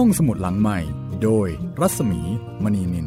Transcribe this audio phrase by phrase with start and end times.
[0.00, 0.78] ห้องสมุดหลังใหม่
[1.22, 1.48] โดย
[1.80, 2.20] รัศมี
[2.62, 3.06] มณีนิน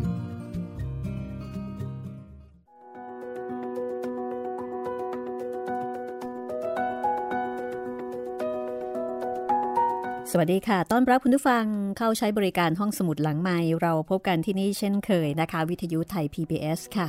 [10.31, 11.65] สวัสดีค่ะ ต้อนรับคุณผู้ฟัง
[11.97, 17.07] เข้าใช้บริการห้องสมุดหลังใหม่ เราพบกันที่นี่เช่นเคยนะคะ วิทยุไทย PBS ค่ะ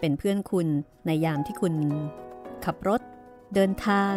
[0.00, 0.68] เป็นเพื่อนคุณ
[1.06, 1.74] ในยามที่คุณ
[2.64, 3.00] ขับรถ
[3.54, 4.12] เดินทาง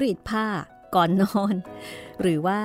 [0.00, 0.46] รีดผ้า
[0.94, 1.54] ก่อนนอน
[2.20, 2.60] หรือว่า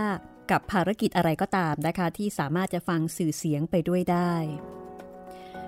[0.51, 4.33] กับภารกิจอะไรก็ตามนะคะ ที่สามารถจะฟังสื่อเสียงไปด้วยได้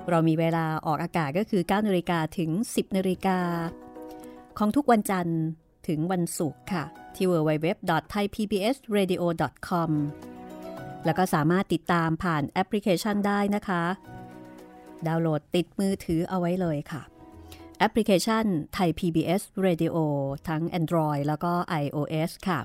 [0.10, 3.40] เรามีเวลาออกอากาศก็คือ 9นาฬิกาถึง 10นาฬิกา
[4.58, 5.40] ของทุกวันจันทร์
[5.88, 6.84] ถึงวันศุกร์ค่ะ
[7.16, 9.92] ที่ www.thaipbsradio.com
[11.06, 13.84] แล้วก็สามารถติดตามผ่านแอปพลิเคชันได้นะคะ
[15.08, 17.02] ดาวน์โหลดติดมือถือเอาไว้เลยค่ะ
[17.80, 19.96] แอปพลิเคชันไทย PBS Radio
[20.48, 22.60] ทั้ง Android แล้วก็ iOS ค่ะ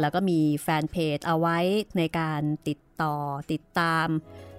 [0.00, 1.58] แล้วก็มีแฟนเพจเอาไว้
[1.96, 3.16] ในการติดต่อ
[3.52, 4.06] ติดตาม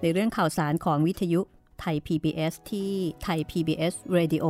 [0.02, 1.40] ในเรื่องข่าวสารของวิทยุ
[1.80, 4.46] ไทย PBS ที่ไทย PBS Radio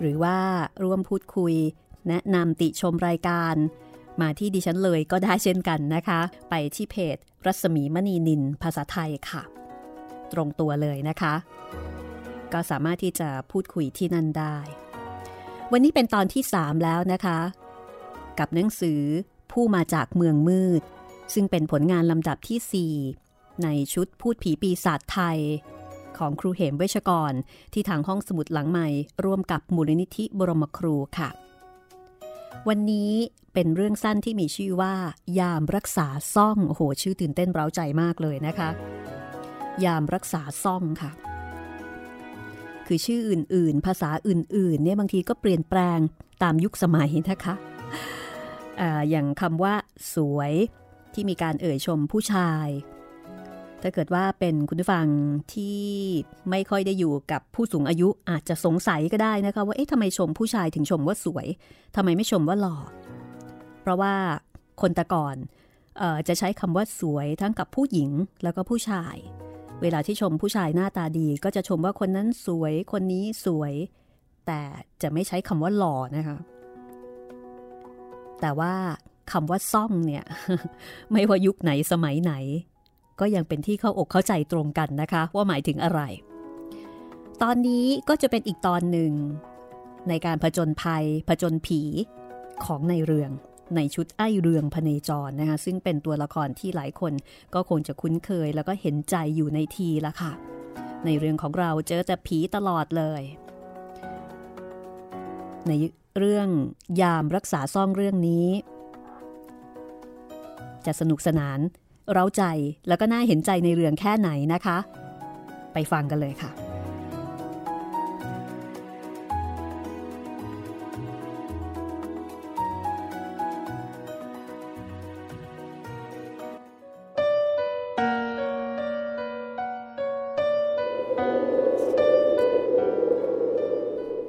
[0.00, 0.38] หรือว่า
[0.82, 1.54] ร่วมพูดคุย
[2.08, 3.54] แนะนำติชมรายการ
[4.20, 9.42] มาที่ดิฉันเลยก็ได้เช่นกันนะคะ ไปที่เพจ รัศมีมณีนินภาษาไทยค่ะ
[10.32, 11.34] ตรงตัวเลยนะคะ
[12.52, 14.56] ก็สามารถที่จะพูดคุยที่นั่นได้
[15.72, 17.38] วันนี้เป็นตอนที่ 3 แล้วนะคะ
[18.38, 19.02] กับหนังสือ
[19.52, 20.82] ผู้มาจากเมืองมืด
[21.34, 25.38] ซึ่งเป็นผลงานลำดับที่ 4 ในชุดพูดผีปีศาจไทย
[26.18, 27.32] ของครูเหมเวชกร
[27.72, 28.88] ที่ทางห้องสมุดหลังใหม่
[29.24, 31.28] ร่วมกับมูลนิธิบรมครูค่ะ
[32.68, 33.12] วันนี้
[33.54, 34.94] เป็นเรื่องสั้นที่มีชื่อว่า
[35.40, 38.68] ยามรักษาซ่องโอ้โห ชื่อตื่นเต้นเร้าใจมากเลยนะคะ
[39.84, 41.10] ยามรักษาซ่องค่ะ
[42.86, 45.98] คือชื่ออื่นๆ ภาษาอื่นๆเนี่ยบางทีก็เปลี่ยนแปลง
[46.42, 47.54] ตามยุคสมัยนะคะ
[49.10, 49.74] อย่างคำว่า
[50.14, 50.52] สวย
[51.14, 52.68] ที่มีการเอ่ยชมผู้ชาย
[53.82, 55.06] ถ้าเกิดว่าเป็นคุณผู้ฟัง
[55.54, 55.82] ที่
[56.50, 61.46] ไม่ค่อยได้อยู่กับผู้สูงอายุอาจจะสงสัยก็ได้นะคะว่าเอ๊ะทำไมชมผู้ชายถึงชมว่าสวย
[61.96, 62.76] ทำไมไม่ชมว่าหล่อ
[63.82, 64.14] เพราะว่า
[64.80, 65.36] คนต่ก่อน
[66.00, 68.10] อจะใช้คำว่าสวยทั้งกับผู้หญิง
[68.42, 69.16] แล้วก็ผู้ชาย
[69.82, 73.74] เวลาที่ชมผู้ชายหน้าตาดี ก็จะชมว่าคนนั้นสวย คนนี้สวย
[74.46, 74.60] แต่
[75.02, 76.38] จะไม่ใช้คำว่าหล่อนะคะ
[78.40, 78.74] แต่ว่า
[79.32, 80.24] คำว่าซ่องเนี่ย
[81.12, 82.32] ไม่ว่ายุคไหนสมัยไหน
[83.20, 86.00] ก็ยังเป็นที่เข้าอกเข้าใจตรงกันนะคะ ว่าหมายถึงอะไร
[87.42, 89.12] ตอนนี้ก็จะเป็นอีกตอนหนึ่ง
[90.08, 91.80] ในการผจญภัย ผจญผี
[92.64, 93.30] ของในเรือง
[93.76, 97.12] ในชุดไอเรืองพเนจรนะคะซึ่งเป็นตัวละครที่หลายคน
[97.54, 100.32] ก็คงจะคุ้นเคยแล้วก็เห็นใจอยู่ในทีละค่ะ
[101.04, 103.22] ในเรื่องของเราเจอแต่ผีตลอดเลย
[105.66, 105.72] ใน
[106.20, 106.48] เรื่อง
[107.00, 108.46] ยามรักษาซ่องเรื่องนี้
[110.86, 111.58] จะสนุกสนาน
[112.12, 112.42] เร้าใจ
[112.88, 114.78] แล้วก็น่าเห็นใจในเรื่องแค่ไหนนะคะ
[115.72, 116.50] ไปฟังกันเลยค่ะ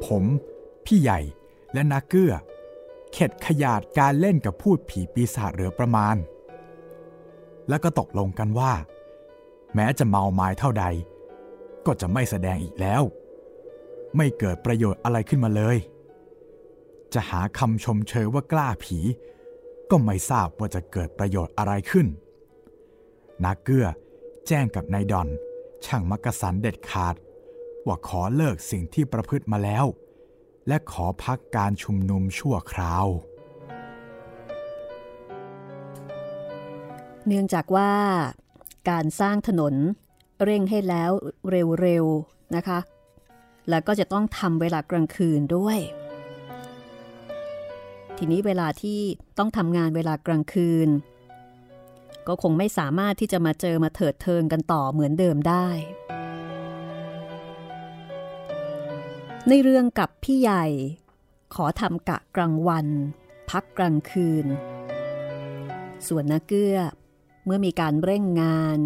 [0.05, 0.23] ผม
[0.85, 1.21] พี่ใหญ่
[1.73, 2.33] และนาเกื้อ
[3.13, 6.15] เข็ดขยาดการเล่นกับพูดผีปีศาจเหลือประมาณ
[7.69, 8.73] แล้วก็ตกลงกันว่า
[9.75, 10.85] แม้จะเมาไม้เท่าใด
[11.85, 13.01] ก็จะไม่แสดงอีกแล้ว
[14.17, 15.77] ไม่เกิดประโยชน์อะไรขึ้นมาเลย
[17.13, 18.97] จะหาคำชมเชยว่ากล้าผี
[19.89, 22.07] ก็ไม่ทราบว่าจะเกิดประโยชน์อะไรขึ้น
[23.43, 23.87] นาเกื้อ
[24.47, 25.27] แจ้งกับนายดอน
[25.85, 27.15] ช่างมักกะสันเด็ดขาด
[27.85, 29.85] ว่าขอเลิกสิ่งที่ประพฤติมาแล้ว
[30.67, 33.07] และขอพักการชุมนุมชั่วคราว
[37.27, 37.91] เนื่องจากว่า
[38.89, 39.73] การสร้างถนน
[40.43, 41.11] เร่งให้แล้ว
[41.81, 42.79] เร็วๆนะคะ
[43.69, 45.79] แล้วก็จะต้องทำเวลากลางคืนด้วย
[48.17, 48.99] ทีนี้เวลาที่
[49.37, 50.89] ต้องทำงานเวลากลางคืน
[52.27, 55.67] ก็คงไม่สามารถที่จะมาเจอมาเถิดเทิงกันต่อเหมือนเดิมได้
[59.49, 60.65] ในเรื่องกับพี่ใหญ่
[61.55, 62.87] ขอทำกะกลางวัน
[63.49, 64.45] พักกลางคืน
[66.07, 66.77] ส่วนนาเกื้อ
[67.45, 68.79] เมื่อมีการเร่งงาน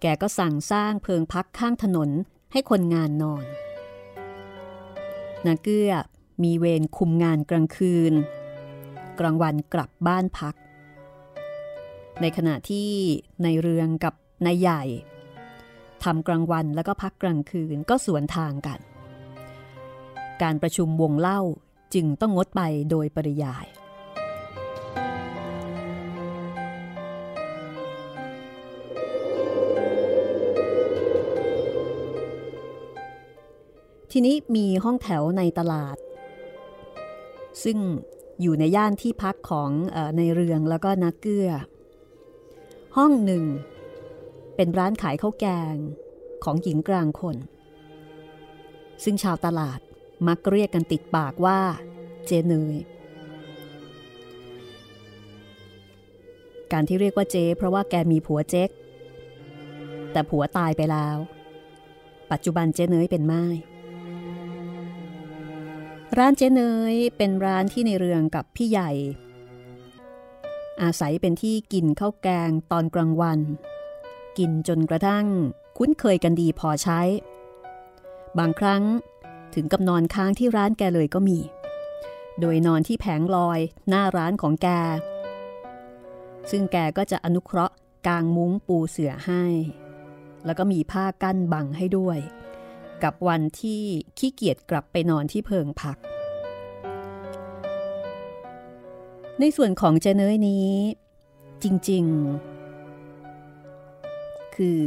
[0.00, 2.10] แกก็สั่งสร้างเพิงพักข้างถนน
[2.52, 3.44] ให้คนงานนอน
[5.46, 5.92] นาเกื้อ
[6.42, 8.12] มีเวรคุมงานกลางคืน
[9.18, 10.54] กลางวันกลับบ้านพัก
[12.20, 12.90] ในขณะที่
[13.42, 14.14] ในเรืองกับ
[14.46, 14.82] นายใหญ่
[16.04, 18.80] ทำกลางวันแล้วก็พักกลางคืนก็สวนทางกัน
[20.42, 21.40] การประชุมวงเล่า
[21.94, 23.66] จึงต้องงดไปโดยปริยาย
[34.12, 35.96] ทีนี้มีห้องแถวในตลาด
[37.64, 37.78] ซึ่ง
[38.40, 41.50] อยู่ในย่านที่พักของอในเรืองแล้วก็นักเกือ
[42.96, 43.44] ห้องหนึ่ง
[44.56, 45.76] เป็นร้านขายข้าวแกง
[46.44, 47.36] ของหญิงกลางคน
[49.04, 49.80] ซึ่งชาวตลาด
[50.28, 51.58] มักเรียกกันติดปากว่า
[52.26, 52.76] เจเนย
[56.72, 58.70] การที่เรียกว่าเจ เพราะว่าแกมีผัวเจ๊ก
[60.12, 61.16] แต่ผัวตายไปแล้ว
[62.30, 63.44] ปัจจุบันเจเนยเป็นไม้
[66.18, 68.90] ร้านเจเนยเป็นร้านที่ในเรืองกับพี่ใหญ่
[70.82, 73.40] อาศัยเป็นที่กินข้าวแกงตอนกลางวัน
[74.38, 75.26] กินจนกระทั่ง
[75.78, 77.00] คุ้นเคยกันดีพอใช้
[78.38, 78.82] บางครั้ง
[79.54, 81.38] ถึงกับนอนค้างที่ร้านแกเลยก็มี
[82.40, 84.68] โดยนอนที่แผงลอยหน้าร้านของแก
[86.50, 87.74] ซึ่งแกก็จะอนุเคราะห์
[88.06, 89.44] กางมุ้งปูเสือให้
[90.46, 92.18] แล้วก็มีผ้ากั้นบังให้ด้วย
[93.02, 93.82] กับวันที่
[94.18, 95.96] ขี้เกียจกลับไปนอนที่เพิงพัก
[99.40, 100.70] ในส่วนของเจเนยนี้
[101.62, 102.04] จริง
[102.90, 104.80] ๆ คือ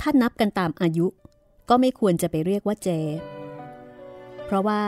[0.00, 1.06] ถ้านับกันตามอายุ
[1.68, 2.88] ก็ไม่ควรจะไปเรียกว่าเจ
[4.48, 4.82] เพราะว่า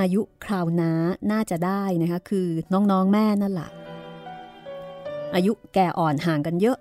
[0.00, 0.90] อายุคราวน้า
[1.32, 3.70] น่าจะได้นะคะคือน้องๆแม่นั่นแหละ
[5.34, 6.78] อายุแก่อ่อนห่างกันเยอะ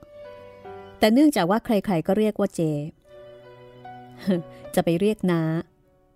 [0.99, 2.61] แต่เนื่องจากว่าใครๆก็เรียกว่าเจ
[4.75, 5.41] จะไปเรียกน้า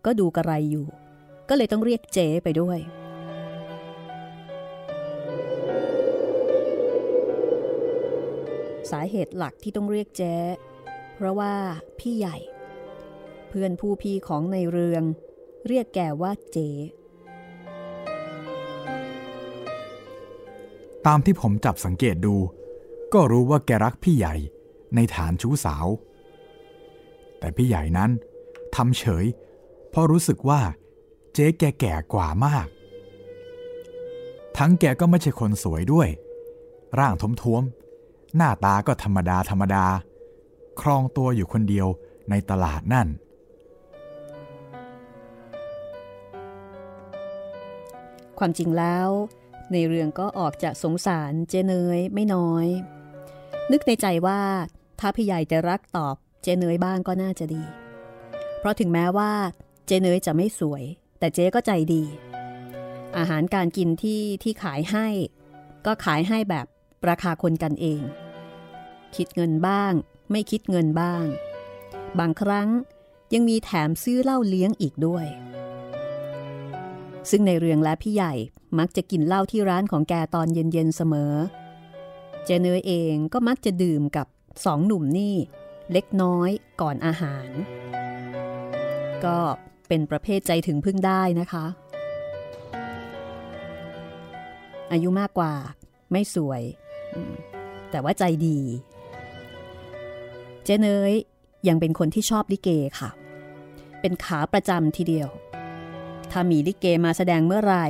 [0.06, 0.86] ก็ดูกระไรอยู่
[1.50, 2.80] ก็เลยต้องเรียกเจไปด้วย
[8.92, 10.36] สาเหตุหลักที่ต้องเรียกเจ๊
[11.16, 11.54] เพราะว่า
[12.00, 12.38] พี่ใหญ่
[13.60, 15.04] พื่อนผู้พี่ของในเรือง
[15.68, 16.58] เรียกแกว่าเจ
[21.06, 22.36] ตามที่ผมจับสังเกตดู
[23.14, 24.36] ก็รู้ว่าแกรักพี่ใหญ่
[24.96, 25.88] ในฐานชู้สาว
[27.40, 28.12] แต่พี่ใหญ่นั้น
[28.76, 29.26] ทำเฉย
[29.90, 30.62] เพราะรู้สึกว่า
[31.34, 32.68] เจ๊แกแก่กว่ามาก
[34.58, 36.10] ทั้งแกก็ไม่ใช่คนสวยด้วย
[37.00, 39.86] ร่างท้วมๆ หน้าตาก็ธรรมดาธรรมดา
[40.82, 41.88] ครองตัวอยู่คนเดียว
[42.30, 43.10] ในตลาดนั่น
[48.40, 49.10] ความจริงแล้ว
[49.72, 52.68] ในเรื่องก็ออกจะสงสารเจเนยไม่น้อย
[53.72, 54.42] นึกในใจว่า
[55.00, 57.64] ถ้าพี่ใหญ่จะรักตอบเจเนยบ้างก็น่าจะดี
[58.60, 59.32] เพราะถึงแม้ว่า
[59.86, 60.84] เจเนยจะไม่สวย
[61.20, 62.04] แต่เจ๊ก็ใจดี
[63.18, 65.08] อาหารการกินที่ที่ขายให้
[65.86, 66.66] ก็ขายให้แบบ
[67.10, 68.02] ราคาคนกันเอง
[69.16, 69.94] คิดเงินบ้าง
[70.32, 71.26] ไม่คิดเงินบ้าง
[72.20, 72.70] บางครั้ง
[73.34, 75.26] ยังมีแถมซื้อเหล้าเลี้ยงอีกด้วย
[77.30, 78.34] ซึ่งในเรืองและพี่ใหญ่
[78.80, 81.34] มักจะกินเหล้าที่ร้านของแกตอนเย็นๆเสมอ
[82.46, 84.28] เจเนยเองก็มักจะดื่มกับ
[84.66, 85.36] สองหนุ่มนี่
[85.92, 86.50] เล็กน้อย
[86.82, 87.50] ก่อนอาหาร
[89.26, 89.38] ก็
[89.88, 91.66] เป็นประเภทใจถึงพึ่งได้นะคะ
[94.92, 95.54] อายุมากกว่า
[96.12, 96.62] ไม่สวย
[97.92, 98.60] แต่ว่าใจดี
[100.64, 101.14] เจเนย
[101.68, 102.70] ยังเป็นคนที่ชอบลิเก
[103.00, 103.10] ค่ะ
[104.02, 105.30] เป็นขาประจำทีเดียว
[106.32, 107.86] ถ้ามีลิเกมาแสดงเมื่อไหร่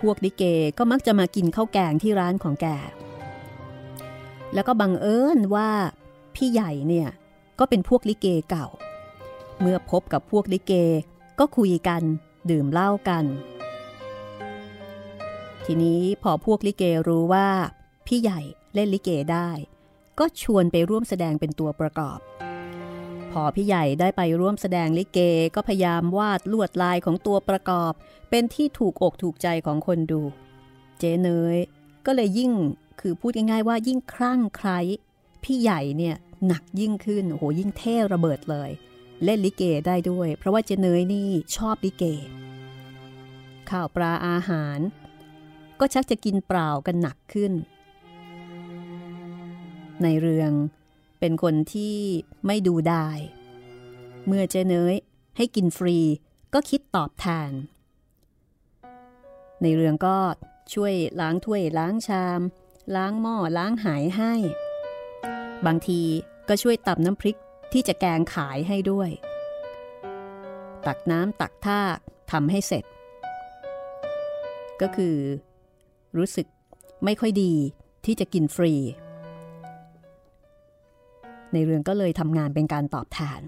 [0.00, 0.44] พวกลิเก
[0.78, 2.66] ก็มักจะมากินข้าวแกงที่ร้านของแก
[4.54, 5.70] แล้วก็บังเอิญว่า
[6.34, 7.08] พี่ใหญ่เนี่ย
[7.58, 8.66] ก็เป็นพวกลิเกเก่า
[9.60, 10.72] เมื่อพบกับพวกลิเก
[11.38, 12.02] ก็คุยกัน
[12.50, 13.24] ดื่มเหล้ากัน
[15.64, 17.48] ทีนี้พอพวกลิเกรู้ว่า
[18.06, 18.40] พี่ใหญ่
[18.74, 19.50] เล่นลิเกได้
[20.18, 22.18] ก็ชวนไปร่วมแสดงเป็นตัวประกอบ
[23.34, 25.18] พอพี่ใหญ่ได้ไปร่วมแสดงลิเก
[25.54, 27.92] ก็พยายามวาดลวดลายของตัวประกอบ
[28.30, 30.22] เป็นที่ถูกอกถูกใจของคนดู
[30.98, 31.56] เจเนย
[32.06, 32.52] ก็เลยยิ่ง
[33.00, 34.78] คือพูดง่ายๆว่ายิ่งคลั่งไคล้
[35.44, 38.70] พี่ใหญ่เนี่ยหนักยิ่งขึ้นโอ้โหยิ่งเท่ระเบิดเลย
[39.24, 42.04] เล่นลิเกได้ด้วย เพราะว่าเจเนยนี่ชอบลิเก
[43.70, 44.78] ข้าวปลาอาหาร
[45.80, 47.52] ก็ชักจะกินเปล่ากันหนักขึ้น
[50.02, 50.52] ในเรื่อง
[51.26, 51.96] เป็นคนที่
[52.46, 53.06] ไม่ดูได้
[54.26, 54.94] เมื่อเจเนย
[55.36, 55.98] ให้กินฟรี
[56.54, 57.50] ก็คิดตอบแทน
[59.62, 60.18] ในเรื่องก็
[60.74, 62.40] ช่วยล้างถ้วยล้างชาม
[62.96, 64.32] ล้างหม้อล้างหายให้
[65.66, 66.00] บางที
[66.48, 67.38] ก็ช่วยตับน้ำพริก
[67.72, 69.10] ที่จะแกงขายให้ด้วย
[70.86, 71.80] ตักน้ำตักท่า
[72.32, 72.84] ทำให้เสร็จ
[74.80, 75.16] ก็คือ
[76.16, 76.46] รู้สึก
[77.04, 77.52] ไม่ค่อยดี
[78.04, 78.74] ที่จะกินฟรี
[81.54, 83.40] ในเรื่องก็เลยทำงานเป็นการตอบแทน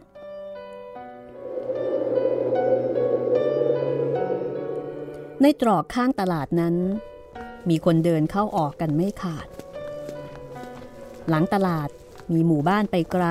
[5.43, 6.75] ในตรอกข้างตลาดนั้น
[7.69, 9.49] มีคนเดินเข้าออกกันไม่ขาด
[11.29, 11.89] หลังตลาด
[12.35, 13.27] มีหมู่บ้านไปไกล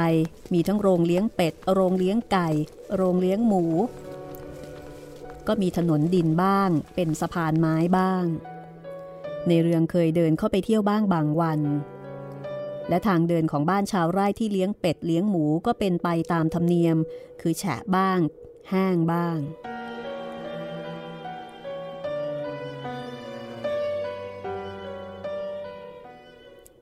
[0.54, 2.50] มีทั้งโรงเลี้ยงเป็ด โรงเลี้ยงไก่
[2.96, 3.64] โรงเลี้ยงหมู
[5.48, 8.24] ก็มีถนนดินบ้าง เป็นสะพานไม้บ้าง
[9.48, 11.60] ในเรืองเคยเดินเข้าไปเที่ยวบ้างบางวัน
[12.90, 16.98] และทางเดินของบ้านชาวไร่ที่เลี้ยงเป็ดเลี้ยงหมูก็เป็นไปตามธรรมเนียม
[17.42, 18.20] คือแฉะบ้าง
[18.70, 19.40] แห้งบ้าง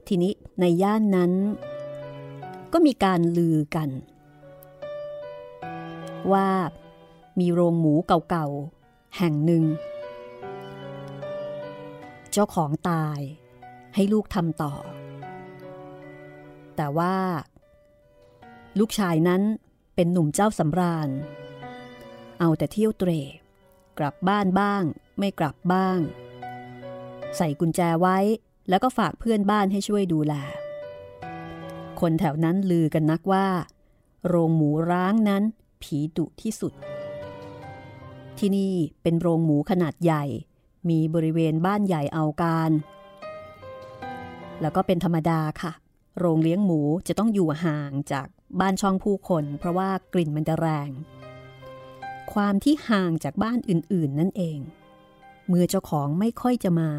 [0.07, 1.31] ทีนี้ในย่านนั้น
[2.73, 3.89] ก็มีการลือกัน
[6.31, 6.49] ว่า
[7.39, 9.63] มีโรงหมูเก่าๆ แห่งหนึ่ง
[12.31, 13.19] เจ้าของตาย
[13.95, 14.73] ให้ลูกทำต่อ
[16.77, 17.15] แต่ว่า
[18.79, 19.41] ลูกชายนั้น
[19.95, 21.09] เป็นหนุ่มเจ้าสำราญ
[22.39, 23.11] เอาแต่เที่ยวเตร
[23.99, 24.83] กลับบ้านบ้าง
[25.19, 25.99] ไม่กลับบ้าง
[27.37, 28.17] ใส่กุญแจไว้
[28.69, 30.33] แล้วก็ฝากเพื่อนบ้านให้ช่วยดูแล
[31.99, 33.47] คนแถวนั้นลือกันนักว่า
[34.27, 35.43] โรงหมูร้างนั้น
[35.81, 36.73] ผีดุที่สุด
[38.37, 40.23] ที่นี่เป็นโรงหมูขนาดใหญ่
[40.89, 42.71] มีบริเวณบ้านใหญ่เอาการ
[44.61, 45.71] แล้วก็เป็นธรรมดาค่ะ
[46.19, 48.27] โรงเลี้ยงหมูจะต้องอยู่ห่างจาก
[48.59, 50.89] บ้านช่องผู้คน เพราะว่ากลิ่นมันจะแรง
[52.33, 54.59] ความที่ห่างจากบ้านอื่นๆ นั่นเอง
[55.47, 56.91] เมื่อเจ้าของไม่ค่อยจะมา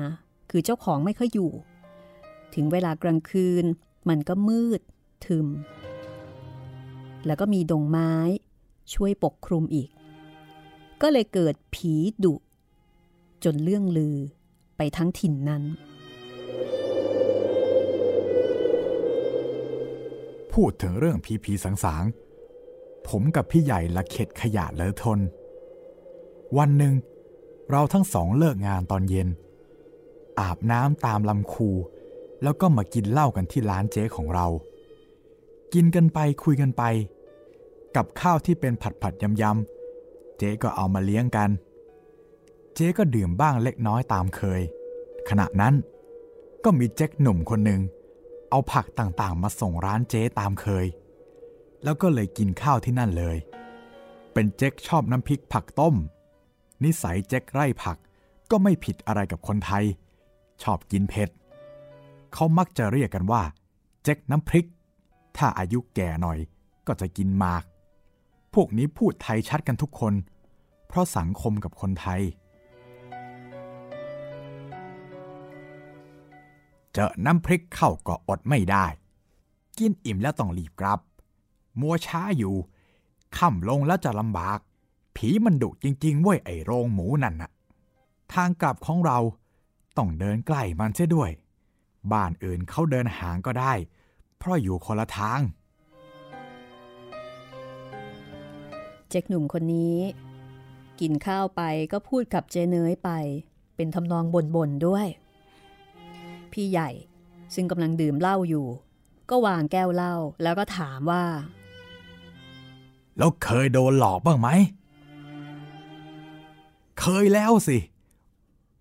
[0.50, 1.52] คือเจ้าของไม่ค่อยอยู่
[2.54, 3.64] ถึงเวลากลางคืน
[4.08, 4.80] มันก็มืด
[5.26, 5.46] ทึม
[7.26, 8.14] แล้วก็มีดงไม้
[8.94, 9.90] ช่วยปกคลุมอีก
[11.02, 11.94] ก็เลยเกิดผี
[12.24, 12.34] ดุ
[13.44, 14.16] จนเรื่องลือ
[14.76, 15.62] ไปทั้งถิ่นนั้น
[20.54, 22.04] พูดถึงเรื่องผีผีสางสาง
[23.08, 25.20] ผมกับพี่ใหญ่ละเข็ดขยะเลอะทน
[26.58, 26.94] วันหนึ่ง
[27.70, 29.28] เราทั้งสองเลิกงานตอนเย็น
[30.40, 31.70] อาบน้ำตามลำคู
[32.42, 34.46] แล้วก็มากินเหล้ากันที่ร้านเจ๊ของเรา
[35.74, 36.82] กินกันไปคุยกันไป
[37.96, 41.50] กับข้าวที่เป็นผัดผัดยำยำเจ๊ก็เอามาเลี้ยงกัน
[42.74, 44.60] เจ๊ก็ดื่มบ้างเล็กน้อยตามเคย
[45.28, 45.74] ขณะนั้น
[46.64, 47.80] ก็มีเจ๊กหนุ่มคนหนึ่ง
[48.50, 50.86] เอาผักต่างๆ มาส่งร้านเจ๊ตามเคย
[51.84, 53.36] แล้วก็เลยกินข้าวที่นั่นเลย
[54.32, 55.94] เป็นเจ๊กชอบน้ำพริกผักต้ม
[56.84, 57.98] นิสัยเจ๊กไร่ผัก
[58.50, 59.84] ก็ไม่ผิดอะไรกับคนไทย
[60.62, 61.28] ชอบกินเผ็ด
[62.32, 63.42] เขามักจะเรียกกันว่า
[64.02, 64.68] เจ๊กน้ำพริก
[65.36, 66.38] ถ้าอายุแก่หน่อย
[66.86, 67.64] ก็จะกินหมาก
[68.54, 70.14] พวกนี้พูดไทยชัดกันทุกคน
[70.88, 72.20] เพราะสังคมกับคนไทย
[76.94, 78.86] เจอน้ำพริกเข้าก็อดไม่ได้
[79.78, 81.00] กินอิ่มแล้วต้องรีบกลับ
[81.80, 82.54] มัวช้าอยู่
[83.36, 84.58] ค่ำลงแล้วจะลำบาก
[85.16, 87.50] ผีมันดุจริงๆเว้ยไอโรงหมูนั่นน่ะ
[88.32, 89.18] ทางกลับของเรา
[89.96, 91.30] ต้องเดินใกล้มันเสียด้วย
[92.12, 93.72] บ้านอื่นเขาเดินห่างก็ได้
[94.38, 95.40] เพราะอยู่คนละทาง
[99.08, 99.98] เจ๊กหนุ่มคนนี้
[101.00, 103.10] กินข้าวไปก็พูดกับเจเนยไป
[103.76, 105.06] เป็นทำนองบ่นๆด้วย
[106.54, 106.90] พี่ใหญ่
[107.54, 108.66] ซึ่งกำลังดื่มเหล้าอยู่
[109.30, 111.24] ก็วางแก้วเหล้าแล้วก็ถามว่า
[113.18, 114.48] แล้วเคยโดนหลอกบ้างไหม
[117.00, 117.78] เคยแล้วสิ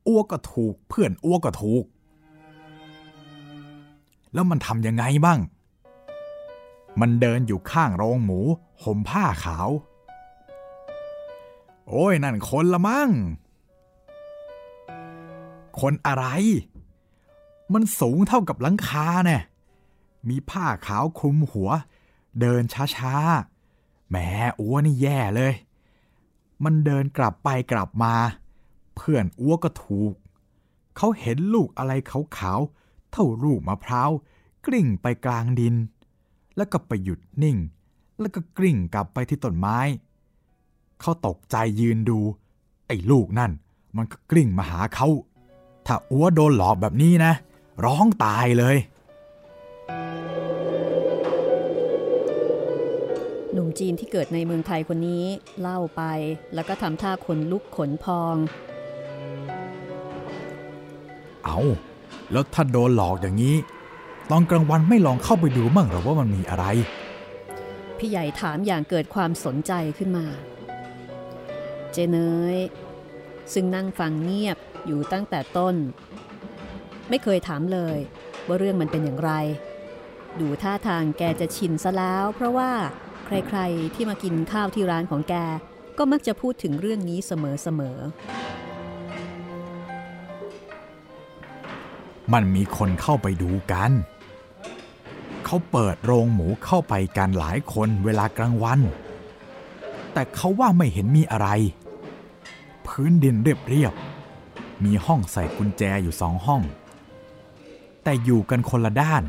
[0.08, 1.84] อ้วกก็ถูก เพื่อนอ้วกก็ถูก
[4.34, 5.40] แล้วมันทำยังไงบ้าง
[7.00, 8.40] มันเดินอยู่ข้างโรงหมู
[8.84, 9.70] ห่มผ้าขาว
[11.88, 13.10] โอ้ยนั่นคนละมั้ง
[15.80, 16.26] คนอะไร
[17.74, 19.42] มันสูงเท่ากับหลังคาเนี่ย
[20.30, 21.70] มีผ้าขาวคลุมหัว
[22.42, 22.64] เดิน
[22.98, 24.16] ช้าๆ แหม
[24.60, 25.54] อ้วนี่แย่เลย
[26.64, 28.16] มันเดินกลับไปกลับมา
[28.96, 30.14] เพื่อนอ้วก็ถูก
[30.98, 31.92] เขาเห็นลูกอะไร
[32.38, 34.12] ขาวๆ เท่าลูกมะพร้าว
[34.66, 35.76] กลิ้งไปกลางดิน
[36.58, 37.58] แล้วก็ไปหยุดนิ่ง
[38.20, 39.78] แล้วก็กลิ้งกลับไปที่ต้นไม้
[41.02, 42.20] เขาตกใจยืนดู
[42.88, 43.52] ไอ้ลูกนั่น
[43.96, 45.08] มันก็กลิ้งมาหาเขา
[45.86, 47.34] ถ้าอ้วโดนหลอกแบบนี้นะ
[47.86, 48.78] ร้องตายเลย
[53.54, 55.26] หนุ่มจีนที่เกิดในเมืองไทยคนนี้
[55.62, 56.02] เล่าไป
[56.54, 58.36] แล้วก็ทำท่าขนลุกขนพอง
[61.46, 61.60] เอา
[62.32, 63.56] แล้วถ้าโดนหลอกอย่างนี้
[64.30, 66.66] ตอนกลางวันไม่ลองเข้าไปดูมั่งหรอว่ามันมีอะไร
[67.98, 70.26] พี่ใหญ่ถามอย่างเกิดความสนใจขึ้นมา
[71.92, 72.18] เจเน
[72.56, 72.58] ย
[73.54, 75.76] ซึ่งนั่งฟังเงียบอยู่ตั้งแต่ต้น
[77.10, 77.98] ไม่เคยถามเลย
[78.48, 79.32] ว่าเรื่องมันเป็นอย่างไร
[80.40, 82.72] ดูท่าทางแกจะชินซะแล้ว เพราะว่า
[83.26, 85.36] ใครๆที่มากินข้าวที่ร้านของแก
[85.98, 88.02] ก็มักจะพูดถึงเรื่องนี้เสมอๆ
[92.34, 93.92] มันมีคนเข้าไปดูกัน
[95.46, 98.80] เขาเขาเปิดโรงหมูเข้าไปกันหลายคนเวลากลางวัน
[100.14, 101.48] แต่เขาว่าไม่เห็นมีอะไร
[102.88, 106.62] พื้นดินเรียบๆมีห้องใส่กุญแจอยู่สองห้อง
[108.04, 109.24] แต่อยู่กันคนละด้าน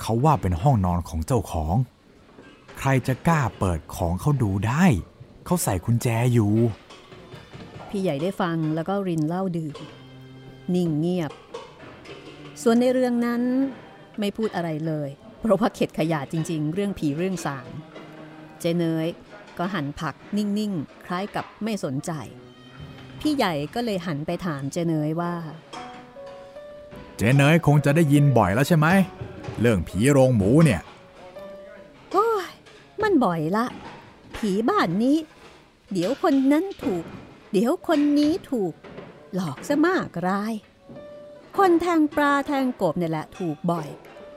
[0.00, 1.74] เขาว่าเป็นห้องนอนของเจ้าของ
[2.78, 4.84] ใครจะกล้าเปิดของเขาดูได้
[5.44, 6.52] เขาใส่กุญแจอยู่
[7.88, 9.76] พี่ใหญ่ได้ฟังแล้วก็รินเหล้าดื่ม
[10.74, 11.32] นิ่งเงียบ
[12.62, 13.42] ส่วนในเรื่องนั้น
[14.18, 17.68] ไม่พูดอะไรเลย เพราะว่าเข็ดขยะจริง ๆ เรื่องผีเรื่องสาง
[18.60, 19.06] เจเนย
[19.58, 22.12] ก็หันผักนิ่ง ๆ คล้ายกับไม่สนใจ
[23.20, 25.34] พี่ใหญ่ก็เลยหันไปถามเจเนยว่า
[27.16, 28.86] เจเนยคงจะได้ยินบ่อยแล้วใช่ไหม
[29.60, 30.80] เรื่องผีโรงหมูเนี่ย
[32.12, 32.50] โอ้ย
[33.02, 33.66] มันบ่อยละ
[34.36, 35.16] ผีบ้านนี้
[35.92, 37.04] เดี๋ยวคนนั้นถูก
[37.52, 38.72] เดี๋ยวคนนี้ถูก
[39.34, 40.54] หลอกซะมากราย
[41.58, 43.88] คนแทงปลาแทงกบเนี่ยแหละถูกบ่อย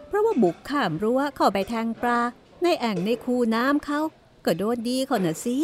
[0.07, 2.19] เพราะว่าบุกข้ามรั้วเข้าไปแทงปลา
[2.63, 4.00] ในแอ่งในคูน้ำเขา
[4.46, 5.57] ก็โดนดีคนน่ะสิ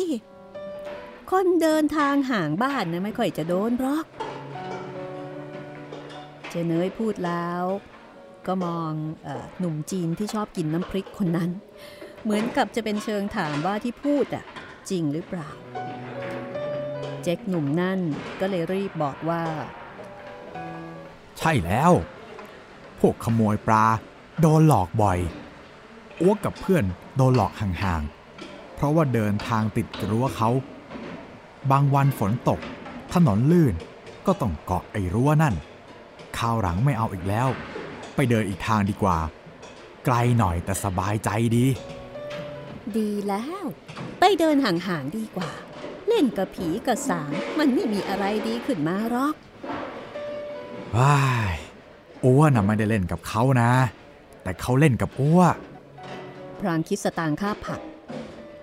[1.31, 4.05] คนเดินทางห่างบ้านนะไม่ค่อยจะโดนหรอก
[6.55, 7.63] เจเนยพูดแล้ว
[8.47, 8.91] ก็มอง
[9.27, 9.29] อ
[9.59, 11.49] หนุ่มจีนที่ชอบกินน้ำพริกคนนั้น
[12.23, 14.45] เหมือนกับจะเป็นเชิงถามว่าที่พูดอะ
[14.89, 15.49] จริงหรือเปล่า
[17.23, 17.99] เจ๊กหนุ่มนั่น
[18.39, 19.43] ก็เลยรีบบอกว่า
[21.37, 21.91] ใช่แล้ว
[22.99, 23.85] พวกขโมยปลา
[24.41, 25.19] โดนหลอกบ่อย
[26.21, 30.49] อ้วกกับเพื่อนโดนหลอกห่างๆ เพราะว่าเดินทางติดรั้วเขา
[31.71, 32.59] บางวันฝนตก
[33.13, 33.73] ถนนลื่น
[34.25, 35.55] ก็ต้องเกาะไอ้รั้วนั่น
[36.39, 37.47] ข้าวหลังไม่เอาอีกแล้ว
[38.15, 39.17] ไปเดินอีกทางดีกว่า
[40.05, 41.65] ไกลหน่อยแต่สบายใจดี
[42.97, 43.65] ดีแล้ว
[44.19, 45.51] ไปเดินห่างๆดีกว่า
[46.07, 49.35] เล่นกับผีกับสางมันไม่มีอะไรดีขึ้นมาหรอก
[50.95, 51.23] ว้า
[51.53, 51.55] ย
[52.23, 53.71] อ้วนน่ะไม่ได้เล่นกับเขานะ
[54.43, 55.41] แต่เขาเล่นกับอ้ว
[56.59, 57.81] พรางคิดสตางค่าผัก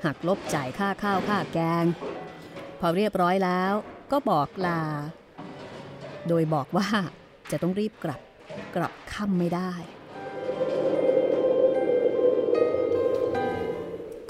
[0.05, 1.85] หักลบจ่ายค่าข้าวค่าแกง
[2.81, 3.73] พอเรียบร้อยแล้ว
[4.13, 4.83] ก็บอกลา
[6.29, 6.89] โดยบอกว่า
[7.51, 8.21] จะต้องรีบกลับ
[8.77, 9.73] กลับค่ำไม่ได้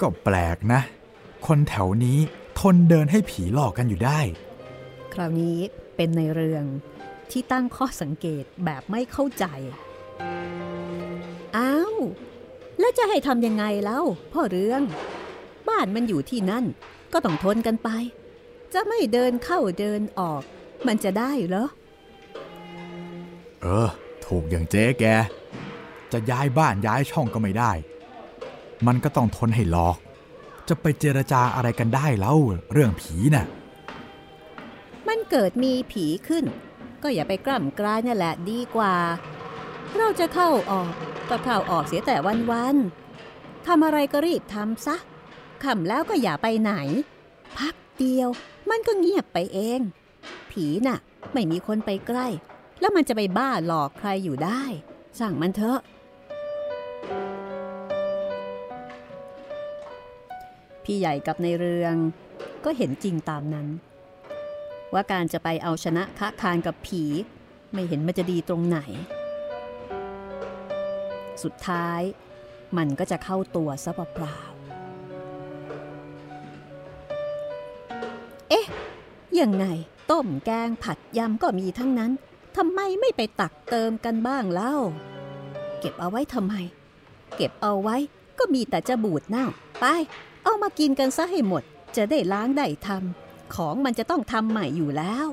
[0.01, 0.81] ก็แปลกนะ
[1.47, 2.17] คนแถวนี้
[2.59, 4.19] ทนเดินให้ผีหลอกกันอยู่ได้
[5.13, 5.57] คราวนี้
[5.95, 6.65] เป็นในเรือง
[7.31, 9.45] ที่ตั้งข้อสังเกตแบบไม่เข้าใจ
[11.57, 11.95] อ้าว
[12.79, 14.01] แล้วจะให้ทำยังไงเล่า
[14.33, 14.81] พ่อเรือง
[15.69, 16.65] บ้านมันอยู่ที่นั่น
[17.13, 17.89] ก็ต้องทนกันไป
[18.73, 20.43] จะไม่เดินเข้าเดินออก
[20.87, 21.67] มันจะได้เหรอ
[23.61, 23.89] เออ
[24.25, 25.05] ถูกอย่างเจ๊แก
[26.11, 27.71] จะย้ายบ้านย้ายช่องก็ไม่ได้
[28.87, 29.97] มันก็ต้องทนให้หลอก
[30.67, 32.37] จะไปเจรจาอะไรกันได้แล้ว
[32.71, 33.45] เรื่องผีน่ะ
[35.07, 36.45] มันเกิดมีผีขึ้น
[37.03, 38.95] ก็อย่าไปกล่ำกลายนั่นแหละดีกว่า
[39.97, 40.91] เราจะเข้าออก
[41.29, 42.15] ก็เข้าออกเสียแต่
[42.51, 44.95] วันๆทำอะไรก็รีบทำซะ
[45.63, 46.73] ขำแล้วก็อย่าไปไหน
[47.57, 48.29] พักเดียว
[48.69, 49.79] มันก็เงียบไปเอง
[50.51, 50.97] ผีน่ะ
[51.33, 52.27] ไม่มีคนไปใกล้
[52.81, 54.63] แล้วมันจะไปบ้าหลอกใครอยู่ได้
[55.19, 55.79] สั่งมันเถอะ
[60.83, 61.95] พี่ใหญ่กับในเรือง
[62.65, 63.67] ก็เห็นจริงตามนั้น
[64.93, 67.03] ว่าการจะไปเอาชนะค้าคานกับผี
[67.73, 68.79] ไม่เห็นมันจะดีตรงไหน
[71.43, 72.01] สุดท้าย
[72.77, 74.37] มันก็จะเข้าตัวซะเปล่า
[78.49, 78.65] เอ๊ะ
[79.39, 79.65] ยังไง
[80.11, 82.11] ต้มแกงผัดยำก็มีทั้งนั้น
[82.57, 84.75] ทำไมไม่ไปตักเติมกันบ้างเล่า
[85.79, 86.55] เก็บเอาไว้ทำไม
[87.35, 87.97] เก็บเอาไว้
[88.39, 89.45] ก็มีแต่จะบูดเน่า
[89.79, 89.85] ไป
[90.43, 91.63] เอามากินกันซะให้หมด
[91.95, 95.27] จะได้ล้างได้ทำของมันจะต้องทำใหม่อยู่แล้ว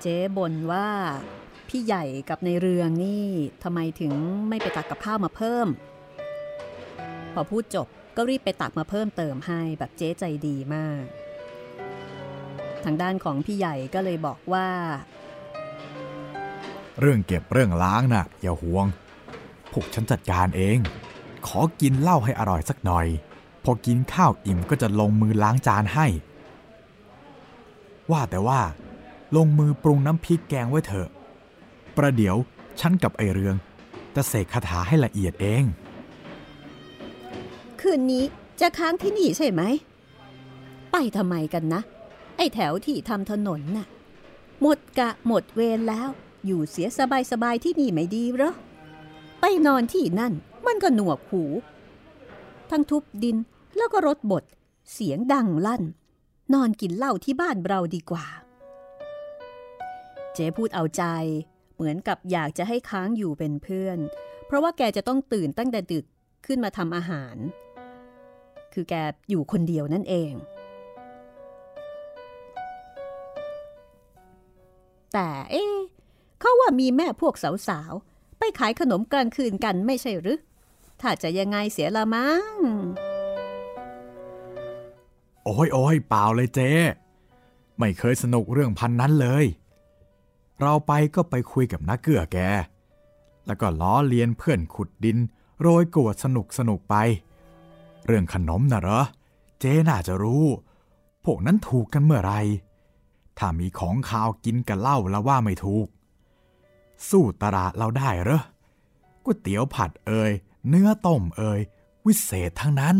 [0.00, 0.88] เจ๊บ่นว่า
[1.68, 3.28] พี่ใหญ่กับในเรืองนี่
[3.62, 4.12] ทำไมถึง
[4.48, 5.68] ไม่ไปตักกับข้าวมาเพิ่ม
[7.34, 11.02] พอพูดจบก็รีบไปตักมาเพิ่มเติมให้แบบเจ๊ใจดีมาก
[12.86, 14.68] ทางด้านของพี่ใหญ่ก็เลยบอกว่า
[17.00, 18.86] เรื่องเก็บเรื่องล้างน่ะอย่าห่วง
[19.72, 20.78] พวกฉันจัดการเอง
[21.46, 23.06] ขอกินเหล้าให้อร่อยสักหน่อย
[23.64, 26.06] พอกินข้าวอิ่มก็จะลงมือล้างจานให้
[28.10, 28.60] ว่าแต่ว่า
[29.36, 31.08] ลงมือปรุงน้ำพริกแกงไว้เถอะ
[31.96, 32.36] ประเดี๋ยว
[32.80, 33.54] ฉันกับไอเรือง
[34.14, 35.62] จะเสกคาถาให้ละเอียดเอง
[37.80, 38.24] คืนนี้
[38.60, 39.62] จะค้างที่นี่ใช่ไหม
[40.92, 41.82] ไปทำไมกันนะ
[42.36, 43.86] ไอ้แถวที่ทำถนนน่ะ
[44.60, 46.08] หมดกะหมดเวรแล้ว
[46.46, 48.52] อยู่เสียสบายสบายที่นี่ไม่ดีหรอ
[49.40, 50.32] ไปนอนที่นั่น
[50.66, 51.44] มันก็หนวกหู
[52.70, 53.36] ทั้งทุบดิน
[53.76, 54.44] แล้วก็รถบด
[54.92, 55.82] เสียงดังลั่น
[56.54, 58.26] นอนกินเหล้าที่บ้านเราดีกว่า
[60.34, 61.04] เจ๊พูดเอาใจ
[61.74, 63.98] เหมือนกับอยากจะให้ค้างอยู่เป็นเพื่อน
[64.46, 66.04] เพราะว่าแกจะต้องตื่นตั้งแต่ดึก
[66.46, 67.36] ขึ้นมาทำอาหาร
[68.72, 68.94] คือแก
[69.30, 70.32] อยู่คนเดียวนั่นเอง
[75.18, 75.64] แต่เอ๊
[76.40, 77.34] เขาว่ามีแม่พวก
[77.68, 80.40] สาวๆ ไปขายขนมกลางคืนกันไม่ใช่หรือ
[81.00, 82.46] ถ้าจะยังไงเสียละมั้ง
[85.44, 86.70] โอ้ยโอ้ยเปล่าเลยเจ๊
[87.78, 89.44] ไม่เคยสนุกเรื่องพันนั้นเลย
[90.60, 92.38] เราไปก็ไปคุยกับนักเกือแก
[93.46, 95.18] แล้วก็ล้อเลียนเพื่อนขุดดิน
[95.60, 96.94] โรยกวดสนุกสนุกไป
[98.06, 99.02] เรื่องขนมน่ะเหรอ
[99.60, 100.44] เจ๊น่าจะรู้
[101.24, 102.34] พวกนั้นถูกกันเมื่อไหร
[103.38, 105.86] ถ้ามีของขาวกินกับเหล้าแล้วว่าไม่ถูก
[107.08, 108.42] สู้ตลาดเราได้เหรอ
[109.24, 110.32] ก๋วยเตี๋ยวผัดเอ่ย
[110.68, 111.60] เนื้อต้มเอ่ย
[112.06, 112.96] วิเศษทั้งนั้น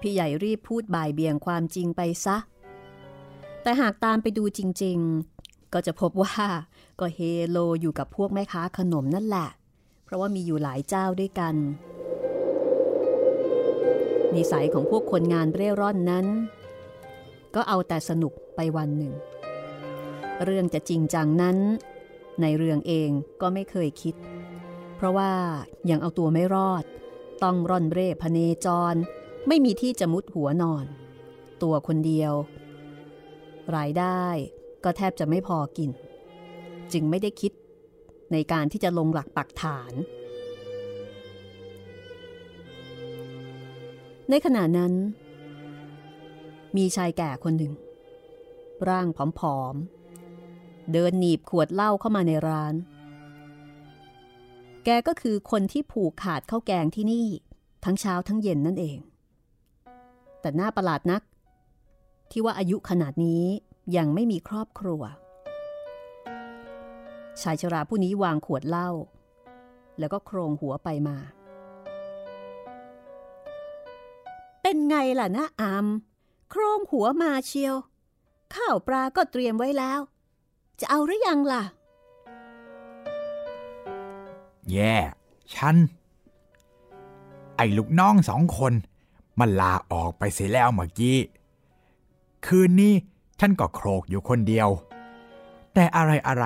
[0.00, 2.36] พี่ใหญ่รีบพูดบ่ายเบี่ยงความจริงไปซะ
[3.62, 4.98] แต่หากตามไปดูจริง
[5.36, 6.34] ๆ ก็จะพบว่า
[7.00, 9.48] ก็เฮโลอยู่กับพวกแม่ค้าขนมนั่นแหละ
[10.04, 11.54] เพราะว่ามีอยู่หลายเจ้าด้วยกัน
[14.34, 16.26] นิสัยของพวกคนงานเร่ร่อนนั้น
[17.56, 19.14] ก็เอาแต่สนุกไปวันหนึ่ง
[20.44, 21.56] เรื่องจะจริงจังนั้น
[22.40, 24.14] ในเรื่องเองก็ไม่เคยคิด
[24.96, 25.32] เพราะว่า
[25.90, 26.84] ยังเอาตัวไม่รอด
[27.42, 28.94] ต้องร่อนเร่พเนจร
[29.48, 30.84] ไม่มีที่จะมุดหัวนอน
[31.62, 32.32] ตัวคนเดียว
[33.76, 34.24] รายได้
[34.84, 35.90] ก็แทบจะไม่พอกิน
[36.92, 37.52] จึงไม่ได้คิด
[38.32, 39.92] ในการที่จะลงหลักปักฐาน
[44.30, 44.92] ในขณะนั้น
[46.76, 47.72] มีชายแก่คนหนึ่ง
[48.88, 49.06] ร่าง
[49.38, 52.74] ผอมๆ เดินหนีบขวดเหล้าเข้ามาในร้าน
[54.84, 57.26] แกก็คือคนที่ผูกขาดข้าวแกงที่นี่
[57.84, 58.98] ทั้งเช้าทั้งเย็นนั่นเอง
[60.40, 61.22] แต่หน่าประหลาดนัก
[62.30, 63.44] ที่ว่าอายุขนาดนี้
[63.96, 65.02] ยังไม่มีครอบครัว
[67.42, 68.90] ชายชราผู้นี้วางขวดเหล้า
[69.98, 71.16] แล้วก็โครงหัวไปมา
[74.62, 75.86] เป็นไงล่ะนะอาม
[76.50, 77.74] โครงหัวมาเชียว
[78.54, 80.00] ข้าวปลาก็เตรียมไว้แล้ว
[80.80, 81.62] จะเอาหรือยังล่ะ
[84.72, 84.94] แย่
[85.54, 85.76] ฉัน
[87.56, 88.72] ไอ้ลูกน้องสองคน
[89.38, 91.18] มันลาออกไปเสียแล้วเมื่อกี้
[92.46, 92.94] คืนนี้
[93.40, 94.68] ฉันก็โครกอยู่คนเดียว
[95.74, 96.44] แต่อะไรอะไร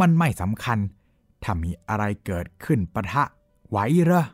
[0.00, 0.78] มันไม่สำคัญ
[1.42, 3.24] ถ้ามีอะไรเกิดขึ้นปะทะ
[3.68, 4.24] ไหวเหรอ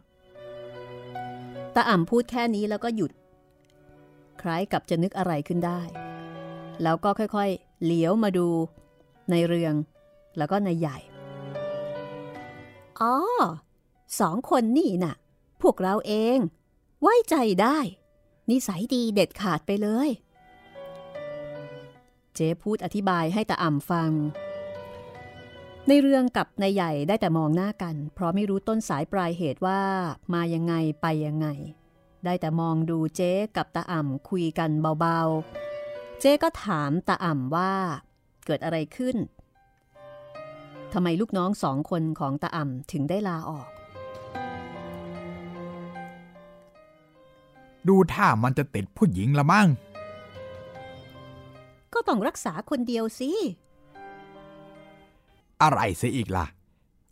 [1.75, 3.11] ตาอ่ำพูดแค่นี้แล้วก็หยุด
[4.43, 5.81] คล้ายกับจะนึกอะไรขึ้นได้
[6.83, 8.49] แล้วก็ค่อยๆ เหลียวมาดู
[9.31, 9.75] ในเรือง
[10.39, 10.99] แล้วก็ในใหญ่
[13.01, 13.15] อ๋อ
[14.21, 15.15] สองคนนี่น่ะ
[15.63, 16.39] พวกเราเอง
[17.03, 17.79] ไว้ใจได้
[18.51, 20.09] นิสัยดีเด็ดขาดไปเลย
[22.35, 24.11] เจ๊พูดอธิบายให้ตาอ่ำฟัง
[25.89, 29.81] ในเรื่องกับนายใหญ่ได้แต่มองหน้ากัน เพราะไม่รู้ต้นสายปลายเหตุว่า
[30.35, 31.47] มายังไงไปยังไง
[32.25, 37.73] ได้แต่มองดูเจ๊กับตาอ่ำคุยกันเบาๆ เจ๊ก็ถามตาอ่ำว่า
[38.47, 39.17] เกิดอะไรขึ้น
[40.93, 43.69] ทำไมลูกน้องสองคนของตาอ่ำถึงได้ลาออก
[47.89, 49.69] ดูท่ามันจะติดผู้หญิงละมั้ง
[51.95, 53.31] ก็ต้องรักษาคนเดียวสิ
[55.63, 56.47] อะไรเสียอีกล่ะ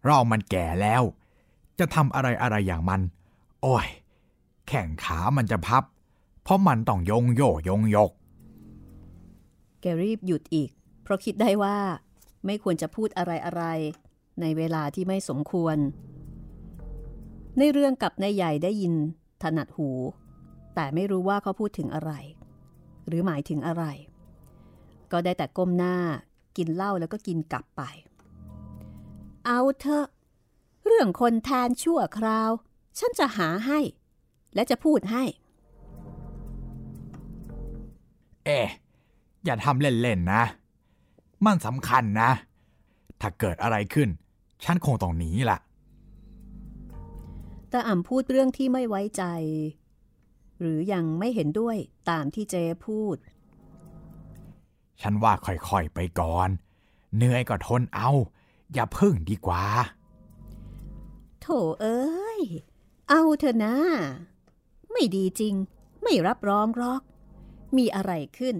[0.04, 1.02] เรามันแก่แล้ว
[1.78, 3.00] จะทำอะไรอะไรอย่างมัน
[3.62, 3.88] โอ้ย
[4.68, 5.84] แข่งขามันจะพับ
[6.42, 8.10] เพราะมันต้องยงโยยงยก
[9.80, 10.70] แกรีบหยุดอีก
[11.02, 11.78] เพราะคิดได้ว่า
[12.46, 13.64] ไม่ควรจะพูดอะไรอะไร
[14.40, 15.76] ในเวลาที่ไม่สมควร
[17.58, 18.94] ในเรื่องกับนายใหญ่ได้ยิน
[19.42, 19.90] ถนัดหู
[20.74, 22.12] แต่ไม่รู้ว่าเขาพูดถึงอะไร
[23.06, 23.84] หรือหมายถึงอะไร
[25.12, 25.96] ก็ได้แต่ก้มหน้า
[26.56, 27.82] กินเหล้าแล้วก็กินกลับไป
[29.46, 30.06] เอาเถอะ
[30.86, 32.50] เรื่องคนแทนชั่วคราว
[32.98, 33.80] ฉันจะหาให้
[34.54, 35.24] และจะพูดให้
[38.44, 38.68] เอ๊ะ
[39.44, 40.42] อย่าทำเล่น ๆ นะ
[41.46, 42.30] มันสำคัญนะ
[43.20, 44.08] ถ้าเกิดอะไรขึ้น
[44.64, 45.58] ฉันคงต้องหนีล่ะ
[47.70, 49.24] แต่อ่ำพูดเรื่องที่ไม่ไว้ใจ
[50.60, 51.76] หรือยังไม่เห็นด้วย
[52.10, 52.56] ตามที่เจ
[52.86, 53.16] พูด
[55.00, 56.48] ฉันว่าค่อย ๆ ไปก่อน
[57.16, 58.10] เหนื่อยก็ทนเอา
[58.72, 59.64] อย่าพึ่งดีกว่า
[61.40, 61.46] โถ
[61.80, 62.40] เอ้ย
[63.08, 63.74] เอาเถอะนะ
[65.00, 65.54] ไม่ดีจริง
[66.02, 67.02] ไม่รับรองหรอก
[67.76, 68.56] มีอะไรขึ้น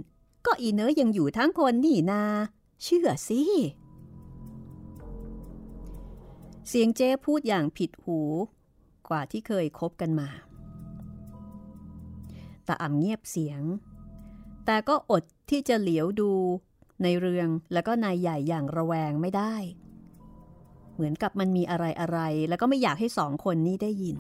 [0.46, 2.22] ก็อีเนอยังอยู่ทั้งคนนี่นา
[2.83, 3.40] เชื่อสิ
[6.68, 8.20] เสียงเจ้พูดอย่างผิดหู
[9.09, 10.29] กว่าที่เคยคบกันมา
[12.66, 13.62] ตาอ่ำเงียบเสียง
[14.66, 16.33] แต่ก็อดที่จะเหลียวดู
[17.03, 19.55] ในเรืองแล้วก็นายใหญ่อย่างระแวงไม่ได้
[20.94, 24.18] เหมือนกับมันมีอะไรอะไร แล้วก็ไม่อยากให้สองคนนี้ได้ยิน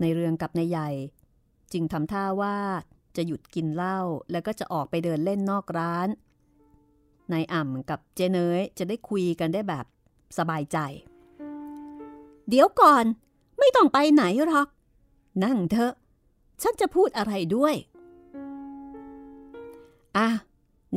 [0.00, 0.90] ในเรืองกับในใหญ่
[1.72, 2.56] จึงทำท่าว่า
[3.16, 3.98] จะหยุดกินเหล้า
[4.30, 6.08] แล้วก็จะออกไปเดินเล่นนอกร้าน
[7.32, 9.84] นายอ่ำกับเจเนยจะได้คุยกันได้แบบ
[10.38, 10.78] สบายใจ
[12.48, 13.04] เดี๋ยวก่อน
[13.58, 14.68] ไม่ต้องไปไหนหรอก
[15.44, 15.92] นั่งเถอะ
[16.62, 17.74] ฉันจะพูดอะไรด้วย
[20.16, 20.28] อะ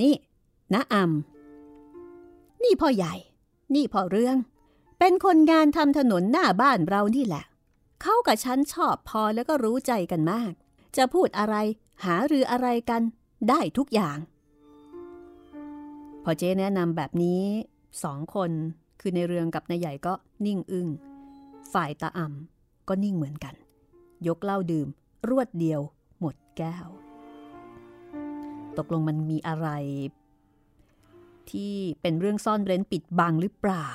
[0.01, 0.13] นี่
[0.73, 3.13] นะอ่ำนี่พ่อใหญ่
[3.75, 4.37] นี่พ่อเรื่อง
[4.99, 7.43] เป็นคนงานทำถนนหน้าบ้านเรานี่แหละ
[8.03, 10.51] เขากับฉันชอบพอแล้วก็รู้ใจกันมาก
[10.97, 11.55] จะพูดอะไร
[12.03, 13.01] หาหรืออะไรกัน
[13.49, 14.17] ได้ทุกอย่าง
[16.23, 17.43] พอเจ๊แนะนำแบบนี้
[18.03, 18.51] สองคน
[18.99, 20.13] คือในเรืองกับนายใหญ่ก็
[20.45, 20.87] นิ่งอึง้ง
[21.73, 23.53] ฝ่ายตาอ่ำก็นิ่งเหมือนกัน
[24.27, 24.87] ยกเหล้าดื่ม
[25.29, 25.81] รวดเดียว
[26.19, 26.87] หมดแก้ว
[28.77, 29.67] ตกลงมันมีอะไร
[31.51, 33.89] ที่เป็นเรื่องซ่อนเร้นปิดบังหรือเปล่า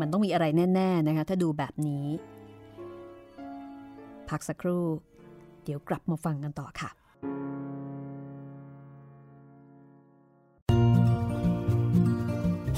[0.00, 2.06] มันต้องมีอะไรแน่ ๆนะคะ ถ้าดูแบบนี้
[4.30, 4.84] พักสักครู่
[5.64, 6.90] เดี๋ยวกลับมาฟังกันต่อค่ะ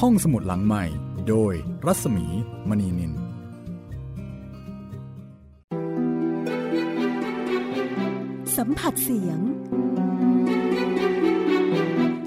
[0.01, 0.85] ห้องสมุดหลังใหม่
[1.29, 1.55] โดย
[1.87, 2.27] รัศมี
[2.69, 3.13] มณีนิน
[8.57, 9.41] สัมผัสเสียง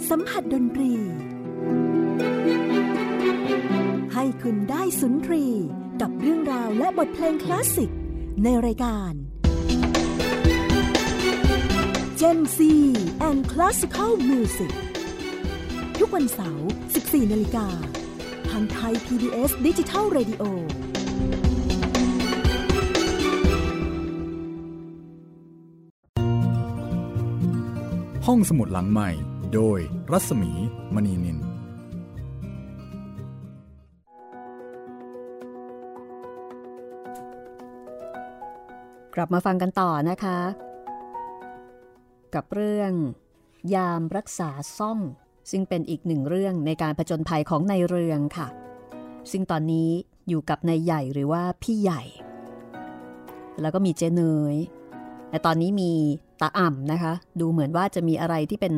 [0.10, 0.94] สัมผัสดนตรี
[4.14, 5.46] ให้คุณได้สุนทรี
[6.02, 7.92] กับเรื่องราวและบทเพลงคลาสสิก
[8.42, 9.14] ในรายการ
[12.20, 12.60] Gen C
[13.28, 14.74] and Classical Music
[16.00, 16.70] ทุกวันเสาร์
[17.00, 17.68] 14 นาฬิกา
[18.50, 20.44] ทางไทย PBS Digital Radio
[28.28, 29.10] ห้องสมุดหลังใหม่
[29.54, 29.80] โดย
[30.12, 30.52] รัศมี
[30.96, 31.53] มณีนิน
[39.16, 40.38] กลับมาฟังกันต่อนะคะ
[42.36, 42.92] กับเรื่อง
[43.76, 45.00] ยามรักษาซ่อง
[45.52, 48.48] ซึ่งเป็นอีกหนึ่งเรื่องในการผจญภัยของในเรืองค่ะ
[49.32, 49.90] ซึ่งตอนนี้
[50.28, 52.04] อยู่กับนายใหญ่หรือว่าพี่ใหญ่
[53.62, 54.22] แล้วก็มีเจเน
[54.54, 54.56] ย
[55.30, 55.92] แต่ตอนนี้มี
[56.42, 58.74] ตาอ่ำนะคะ ดูเหมือนว่าจะมีอะไรที่เป็น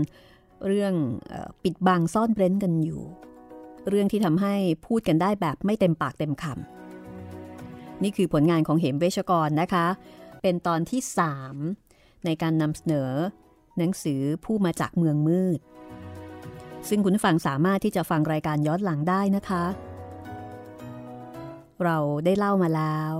[0.65, 0.93] เรื่อง
[1.31, 3.01] ออปิดบังซ่อนเร้นกันอยู่
[3.89, 9.85] เรื่องที่ทำให้พูดกันได้แบบไม่เต็มปากเต็มคำนี่คือผลงานของเหมเวชกรนะคะ
[10.47, 11.01] เป็นตอนที่
[11.63, 13.11] 3 ในการนำเสนอ
[13.77, 15.59] หนังสือผู้มาจากเมืองมืด
[16.89, 19.63] ซึ่งคุณฟังสามารถที่จะฟังรายการย้อนหลังได้นะคะ
[21.83, 23.13] เราได้เล่ามาแล้ว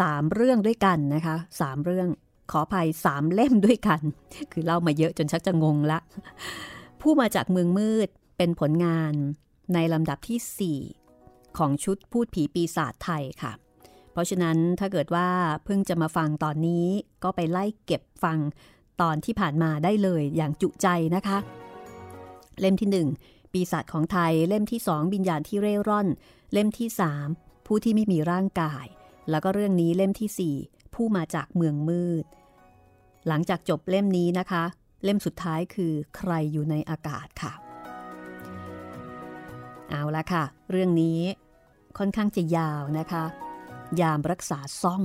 [0.00, 2.08] สามเรื่องด้วยกันนะคะสามเรื่อง
[2.50, 4.00] ขออภัยสามเล่มด้วยกัน
[4.52, 5.98] คือเล่ามาเยอะจนชักจะงงละ
[7.00, 9.14] ผู้มาจากเมืองมืดเป็นผลงาน
[9.74, 10.78] ในลำดับที่
[11.18, 13.52] 4 ของชุดพูดผีปีศาจไทยค่ะ
[14.14, 15.28] เพราะฉะนั้นถ้าเกิดว่า
[15.64, 16.86] เพิ่งจะมาฟังตอนนี้
[17.22, 18.38] ก็ไปไล่เก็บฟัง
[19.00, 21.38] ตอนที่ผ่านมาได้เลยอย่างจุใจนะคะ
[22.60, 26.08] เล่มที่ 1 ปีศาจของไทยเล่มที่ 2 บิญญาณที่เร่ร่อน
[26.52, 26.88] เล่มที่
[27.28, 28.86] 3 ผู้ที่ไม่มีร่างกาย
[29.30, 32.24] แล้วก็เรื่องนี้เล่มที่ 4 ผู้มาจากเมืองมืด
[33.28, 34.64] หลังจากจบเล่มนี้นะคะ
[35.04, 37.52] เล่มสุดท้ายคือใครอยู่ในอากาศค่ะ
[39.90, 41.20] เอาละค่ะ เรื่องนี้
[41.98, 43.24] ค่อนข้างจะยาวนะคะ
[44.00, 45.02] ยามรักษาซ่อง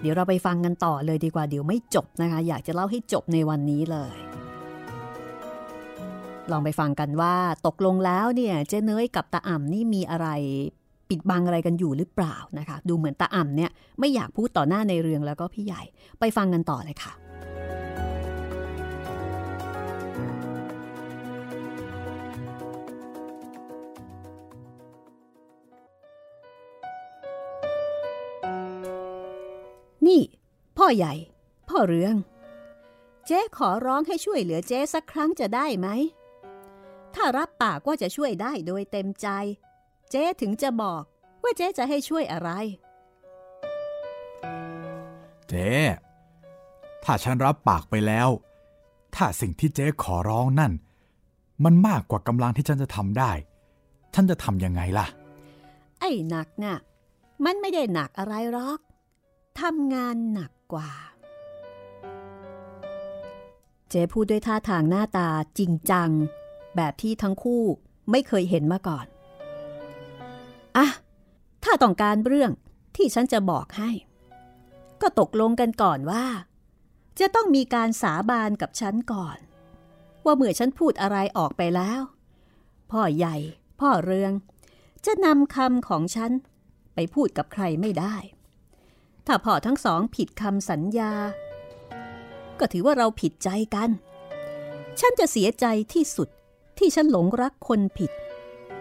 [0.00, 4.16] เดี๋ยวเราไปฟังกันต่อเลยดีกว่าเดี๋ยวไม่จบนะคะ อยากจะเล่าให้จบในวันนี้เลย
[6.50, 7.34] ลองไปฟังกันว่า
[7.66, 10.28] ตกลงแล้วเนี่ยเจ๊เนยกับตาอ่ำนี่มีอะไร
[11.08, 15.82] ปิดบังอะไรกันอยู่หรือเปล่านะคะ ดูเหมือนตาอ่ำเนี่ยไม่อยากพูดต่อหน้าในเรื่องแล้วก็พี่ใหญ่
[16.20, 17.12] ไปฟังกันต่อเลยค่ะ
[30.96, 31.14] ใหญ่
[31.68, 32.14] พ่อเรือง
[33.26, 35.88] เจ๊ขอร้องให้ช่วยเหลือเจ๊สักครั้งจะได้ไหม
[37.14, 39.28] ถ้ารับปากว่าจะช่วยได้โดยเต็มใจ
[40.10, 41.02] เจ๊ถึงจะบอก
[41.42, 42.50] ว่าเจ๊จะให้ช่วยอะไร
[45.48, 45.68] เจ๊
[47.04, 48.28] ถ้าฉันรับปากไปแล้ว
[49.14, 50.72] ถ้าสิ่งที่เจ๊ขอร้องนั่น
[51.64, 53.32] มันมากกว่ากำลังที่ฉันจะทำได้
[54.14, 55.06] ฉันจะทำยังไงล่ะ
[56.00, 56.76] ไอ้หนักน่ะ
[57.44, 58.80] มันไม่ได้หนักอะไรหรอก
[59.60, 60.90] ทำงานหนัก กว่า
[63.88, 65.28] เจ๊พูดด้วยท่าทางหน้าตา
[65.58, 66.10] จริงจัง
[66.76, 67.62] แบบที่ทั้งคู่
[68.10, 69.06] ไม่เคยเห็นมาก่อน
[70.76, 70.86] อะ
[71.64, 72.50] ถ้าต้องการเรื่อง
[72.96, 73.90] ที่ฉันจะบอกให้
[75.00, 76.26] ก็ตกลงกันก่อนว่า
[77.20, 79.38] จะต้องมีการสาบานกับฉันก่อน
[80.24, 82.00] ว่าเมื่อฉันพูดอะไรออกไปแล้ว
[82.90, 83.36] พ่อใหญ่
[83.80, 84.32] พ่อเรือง
[85.06, 86.30] จะนำคำของฉัน
[86.94, 88.16] ไปพูดกับใครไม่ได้
[89.26, 91.12] ถ้าพ่อทั้งสองผิดคำสัญญา
[92.58, 93.90] ก็ถือว่าเราผิดใจกัน
[95.00, 96.28] ฉันจะเสียใจที่สุด
[96.78, 98.10] ที่ฉันหลงรักคนผิด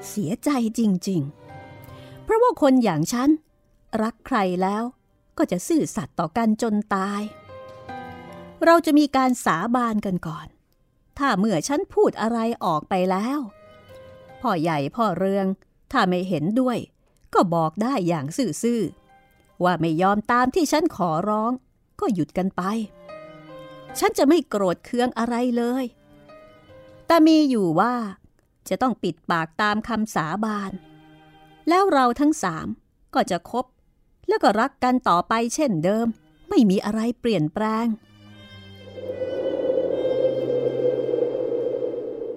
[0.09, 0.49] เสียใจ
[0.79, 1.21] จริง
[1.75, 3.29] ๆ เพราะว่าคนอย่างฉัน
[4.03, 4.83] รักใครแล้ว
[5.37, 7.21] ก็จะซื่อสัตย์ต่อกันจนตาย
[8.65, 10.47] เราจะมีการสาบานกันก่อน
[11.17, 13.39] ถ้าเมื่อฉันพูดอะไรออกไปแล้ว
[14.41, 15.45] พ่อใหญ่พ่อเรือง
[15.91, 16.77] ถ้าไม่เห็นด้วย
[17.33, 18.81] ก็บอกได้อย่างซื่อ
[19.63, 21.51] ว่าไม่ยอมตามที่ฉันขอร้อง
[21.99, 22.61] ก็หยุดกันไป
[23.99, 25.85] ฉันจะไม่โกรธเคืองอะไรเลย
[27.07, 27.93] แต่มีอยู่ว่า
[28.69, 30.71] จะต้องปิดปากตามคำสาบาน
[31.69, 32.67] แล้วเราทั้งสาม
[33.13, 33.65] ก็จะคบ
[34.27, 36.07] แล้วก็รักกันต่อไปเช่นเดิม
[36.49, 37.87] ไม่มีอะไรเปลี่ยนแปลง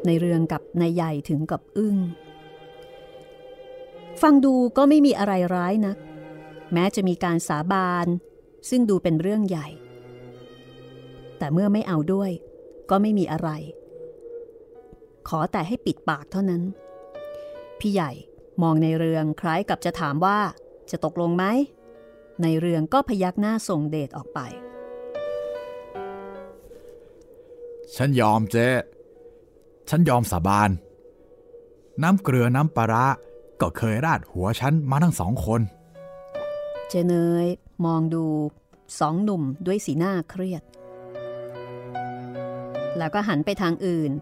[0.06, 1.96] ในเรื่องกับนายใหญ่ถึงกับอึง้ง
[4.22, 5.96] ฟังดูก็ไม่มีอะไรร้ายนัก
[6.72, 8.06] แม้จะมีการสาบาน
[8.68, 9.68] ซึ่งดูเป็นเรื่องใหญ่
[11.38, 12.30] แต่เมื่อไม่เอาด้วย
[12.90, 13.50] ก็ไม่มีอะไร
[15.28, 16.62] ขอแต่ให้ปิดปากเท่านั้น
[17.80, 18.10] พี่ใหญ่
[18.62, 20.38] มองในเรืองคล้ายกับจะถามว่า
[20.90, 21.44] จะตกลงไหม
[22.42, 24.40] ในเรืองก็พยักหน้าส่งเดชออกไป
[27.96, 28.68] ฉันยอมเจ๊
[29.88, 30.70] ฉันยอมสาบาน
[32.02, 33.06] น้ำเกลือน้ำปลาร้า
[33.60, 35.60] ก็เคยราดหัวฉันมาทั้งสองคน
[36.94, 37.46] เจเนย
[37.86, 38.24] มองดู
[38.98, 40.62] สองหนุ่มด้วยสีหน้าเครียด
[42.98, 44.12] แล้วก็หันไปทางอื่น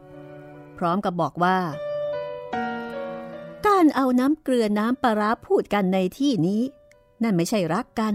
[0.79, 1.59] พร้อมกับบอกว่า
[3.67, 6.63] การเอาน้ำเกลือน้ำปลาร้าพูดกันในที่นี้
[7.23, 8.15] นั่นไม่ใช่รักกัน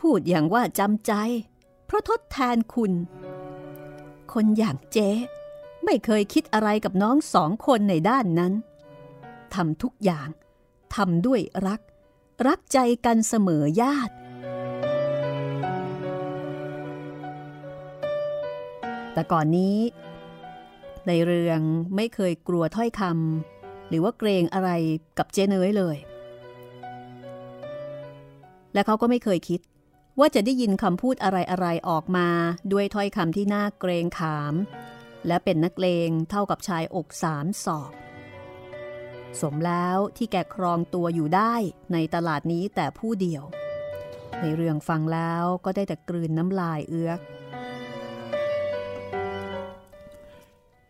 [0.00, 1.12] พูดอย่างว่าจำใจ
[1.86, 2.92] เพราะทดแทนคุณ
[4.32, 5.10] คนอย่างเจ๊
[5.84, 8.52] ไม่เคยคิดอะไรกับน้องสองคนในด้านนั้น
[9.54, 10.28] ทำทุกอย่าง
[10.94, 11.80] ทำด้วยรัก
[12.48, 14.14] รักใจกันเสมอญาติ
[19.12, 19.76] แต่ก่อนนี้
[21.06, 21.60] ในเรือง
[21.96, 24.70] ไม่เคยกลัวถ้อยคำหรือว่าเกรงอะไร
[25.18, 25.96] กับเจเนยเลย
[28.74, 29.60] และเขาก็ไม่เคยคิด
[30.18, 32.28] ว่าจะได้ยินคำพูดอะไรๆออกมา
[32.72, 34.54] ด้วยถ้อยคำที่น่าเกรงขาม
[35.26, 37.92] และเป็นนักเลงเท่ากับชายอกสามศอก
[39.40, 41.54] สมแล้วที่แกครองตัวอยู่ได้
[41.92, 43.44] ในตลาดนี้แต่ผู้เดียว
[44.40, 47.20] ในเรื่องฟังแล้วก็ได้แต่กลืนน้ำลายเอื้อก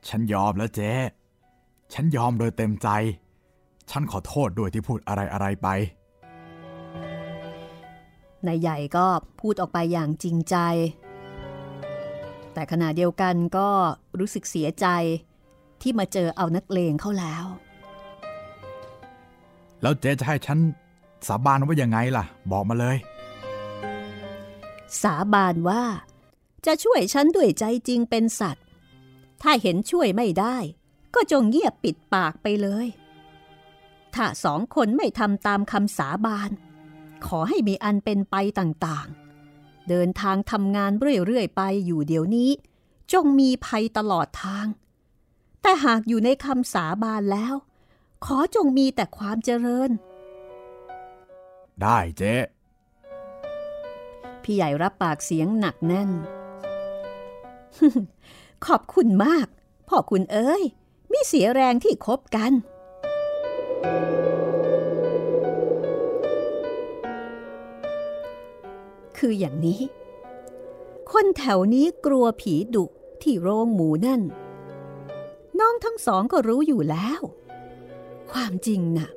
[0.08, 0.92] ฉันยอมแล้วเจ๊
[1.94, 2.88] ฉันยอมโดยเต็มใจ
[3.90, 5.68] ฉันขอโทษด้วยที่พูดอะไรอะไรไป
[8.46, 9.06] นายใหญ่ก็
[9.40, 10.56] พูดออกไปอย่างจริงใจ
[12.54, 13.68] แต่ขณะเดียวกันก็
[14.18, 14.86] รู้สึกเสียใจ
[15.82, 17.44] ที่มาเจอเอานักเลงเข้าแล้ว
[19.82, 20.58] แล้วเจ๊จะให้ฉัน
[21.26, 22.96] สาบานว่ายังไงล่ะ บอกมาเลย
[25.02, 25.82] สาบานว่า
[26.66, 28.64] จะช่วยฉันด้วยใจจริงเป็นสัตว์
[29.42, 30.56] ถ้าเห็นช่วยไม่ได้
[31.14, 32.86] ก็จงเงียบปิดปากไปเลย
[34.14, 36.50] ถ้าสองคนไม่ทำตามคำสาบาน
[37.26, 40.90] ขอให้มีอันเป็นไปต่างๆ เดินทางทำงาน
[41.26, 42.50] เรื่อยๆไปอยู่เดี๋ยวนี้
[43.12, 44.66] จงมีภัยตลอดทาง
[45.62, 47.54] แต่หากอยู่ในคำสาบานแล้ว
[48.24, 49.90] ขอจงมีแต่ความเจริญ
[51.82, 52.34] ได้เจ๊
[54.42, 56.10] พี่ใหญ่รับปากเสียงหนักแน่น
[58.66, 59.46] ขอบคุณมาก
[59.88, 60.62] พ่อคุณเอ้ย
[61.12, 62.52] มิเสียแรงที่คบกัน
[69.18, 69.82] คืออย่างนี้
[71.12, 72.84] คนแถวนี้กลัวผีดุ
[73.22, 74.22] ที่โรงหมูนั่น
[75.58, 77.20] น้องทั้งสองก็รู้อยู่แล้ว
[78.32, 79.08] ความจริงน่ะ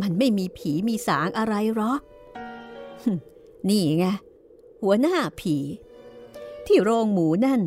[0.00, 2.00] มันไม่มีผีมีสางอะไรหรอก
[3.68, 4.06] นี่ไง
[4.82, 5.56] หัวหน้าผี
[6.66, 7.62] ที่โรงหมูนั่น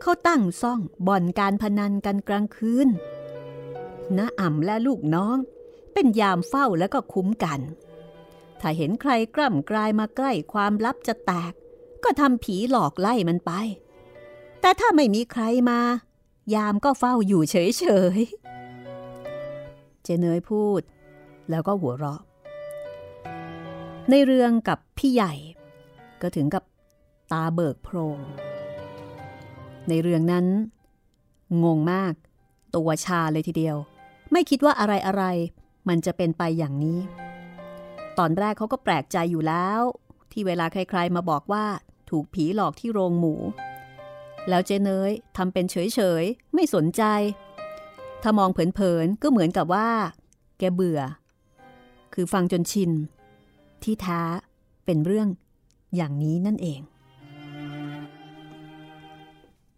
[0.00, 2.88] เขาตั้งซ่องบ่อนการพนันกันกลางคืน
[4.16, 5.36] น้าอ่ำและลูกน้อง
[5.92, 7.60] เป็นยามเฝ้าแล้วก็คุ้มกัน
[8.60, 11.52] ถ้าเห็นใครกล่ำกลายมาใกล้ความลับจะแตก
[12.04, 13.52] ก็ทำผีหลอกไล่มันไป
[14.60, 15.80] แต่ถ้าไม่มีใครมา
[16.54, 17.84] ยามก็เฝ้าอยู่เฉ
[18.16, 18.45] ยๆ
[20.06, 20.80] เจเนยพูด
[21.50, 22.20] แล้วก็หัวเราะ
[24.10, 25.34] ในเรื่องกับพี่ใหญ่
[26.22, 26.64] ก็ถึงกับ
[27.32, 28.18] ตาเบิกโพรง
[29.88, 30.46] ในเรื่องนั้น
[31.64, 32.14] งงมาก
[32.76, 33.76] ตัวชาเลยทีเดียว
[34.32, 35.24] ไม่คิดว่าอะไรอะไร
[35.88, 36.98] มันจะเป็นไปอย่างนี้
[38.18, 39.80] ตอนแรกเขาก็แปลกใจอยู่แล้ว
[40.32, 41.64] ที่เวลาใครๆมาบอกว่า
[42.10, 43.34] ถูกผีหลอกที่โรงหมู
[44.48, 47.02] แล้วเจเนยทำเป็นเฉยๆ ไม่สนใจ
[48.22, 49.88] ถ้ามองเผิน ๆ ก็เหมือนกับว่า
[50.58, 51.00] แกเบื่อ
[52.14, 52.90] คือฟังจนชิน
[53.82, 54.22] ที่แท้
[54.84, 55.28] เป็นเรื่อง
[55.96, 56.80] อย่างนี้นั่นเอง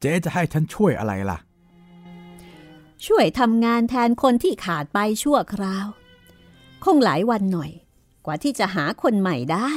[0.01, 1.39] เจ๊จะให้ฉันช่วยอะไรล่ะ
[3.07, 5.87] ช่วยทำงานแทนคนที่ขาดไปชั่วคราว
[6.85, 7.71] คงหลายวันหน่อย
[8.27, 9.71] กว่าที่จะหาคนใหม่ได้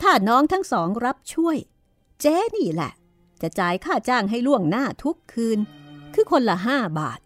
[0.00, 1.56] ถ้าน้องทั้งสองรับช่วย
[2.20, 2.92] เจ๊นี่แหละ
[3.42, 5.58] จะจ่ายค่าจ้างให้ล่วงหน้าทุกคืน
[6.14, 7.20] คือคนละห้าบาท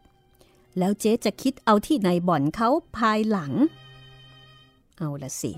[0.78, 3.52] แล้วเจ๊จะคิดเอาที่ในบ่อนเขาภายหลัง
[4.98, 5.52] เอาละสิ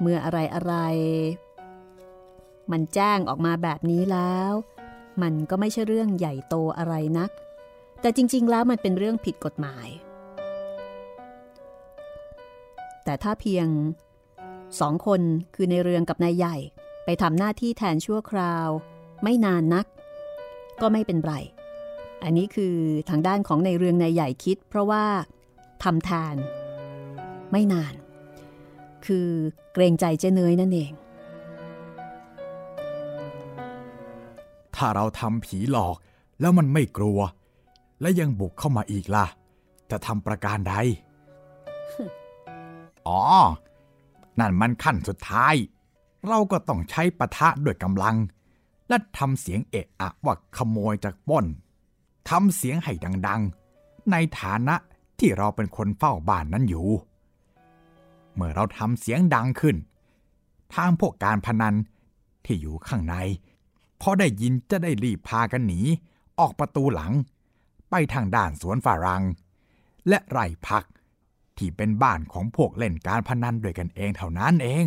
[0.00, 0.74] เมื่ออะไรอะไร
[2.70, 4.52] มันแจ้งออกมาแบบนี้แล้ว
[5.22, 7.30] มันก็ไม่ใช่เรื่องใหญ่โตอะไรนัก
[8.00, 9.88] แต่จริง ๆ แล้วมันเป็นเรื่องผิดกฎหมาย
[13.04, 13.68] แต่ถ้าเพียง
[14.80, 15.20] สองคน
[15.54, 16.56] คือในเรืองกับนายใหญ่
[17.04, 18.68] ไปทำหน้าที่แทนชั่วคราว
[19.22, 19.86] ไม่นานนัก
[20.80, 21.34] ก็ไม่เป็นไร
[22.24, 22.74] อันนี้คือ
[23.08, 25.04] ทางด้านของในเรืองในใหญ่คิด เพราะว่า
[25.82, 26.36] ทำแทน
[27.52, 27.94] ไม่นาน
[29.06, 29.28] คือ
[29.72, 30.92] เกรงใจเจเนยนั่นเอง
[34.76, 35.96] ถ้าเราทำผีหลอก
[36.40, 37.20] แล้วมันไม่กลัว
[38.00, 39.26] และยังบุกเข้ามาอีกล่ะ
[39.90, 40.74] จะทำประการใด
[43.06, 43.20] อ๋อ
[44.38, 45.54] นั่นมันขั้นสุดท้าย
[46.28, 48.16] เราก็ต้องใช้ปะทะด้วยกำลัง
[48.88, 51.44] และทำเสียงเอะอะว่าขโมยจากป้น
[52.28, 52.92] ทำเสียงให้
[53.26, 54.76] ดังๆ ในฐานะ
[55.18, 56.88] ที่เราเป็นคนเฝ้าบ้านนั้นอยู่
[58.34, 59.76] เมื่อเราทำเสียงดังขึ้น
[60.74, 61.74] ทางพวกการพนัน
[62.44, 63.16] ที่อยู่ข้างใน
[64.00, 65.80] พอได้ยินจะได้รีบพากันหนี
[66.38, 67.12] ออกประตูหลัง
[67.90, 69.22] ไปทางด้านสวนฝรั่ง
[70.08, 70.84] และไร่พัก
[71.56, 74.86] ที่เป็นบ้านของพวกเล่นการพนันด้วยกันเองเท่านั้นเอง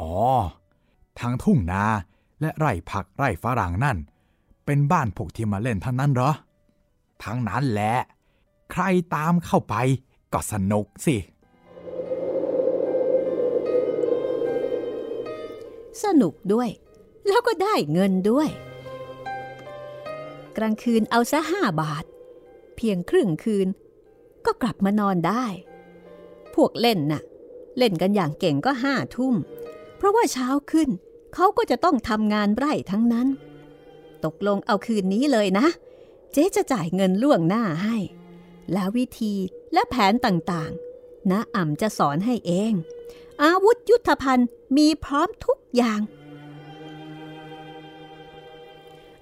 [0.00, 0.14] อ๋อ
[1.18, 1.84] ทางทุ่งนา
[2.40, 3.98] และไร่ผักไร่ฝรั่งนั่น
[4.70, 6.32] เป็นบ้านพวกที่มาเล่นทั้งนั้นเหรอ
[7.24, 7.94] ทั้งนั้นแหละ
[8.72, 8.82] ใคร
[9.14, 9.74] ตามเข้าไป
[10.32, 11.16] ก็สนุกสิ
[16.04, 16.68] สนุกด้วย
[17.28, 18.48] แล้วก็ได้เงินด้วย
[20.56, 22.04] กลางคืนเอาซะห้าบาท
[22.76, 23.68] เพียงครึ่งคืน
[24.46, 25.44] ก็กลับมานอนได้
[26.54, 27.22] พวกเล่นน่ะ
[27.78, 29.34] เล่นกันอย่างเก่งก็ห้าทุ่ม
[29.96, 30.88] เพราะว่าเช้าขึ้น
[31.34, 33.28] เขาก็จะต้องทำงานไร่ทั้งนั้น
[34.24, 35.66] ตกลงเอาคืนนี้เลยนะ
[36.32, 37.96] เจ๊จะจ่ายเงินล่วงหน้าให้
[38.72, 39.34] แล้ววิธี
[39.72, 42.72] และแผนต่างๆน้าอ่ำจะสอนให้เอง
[43.42, 46.00] อาวุธยุทธภัณฑ์มีพร้อมทุกอย่าง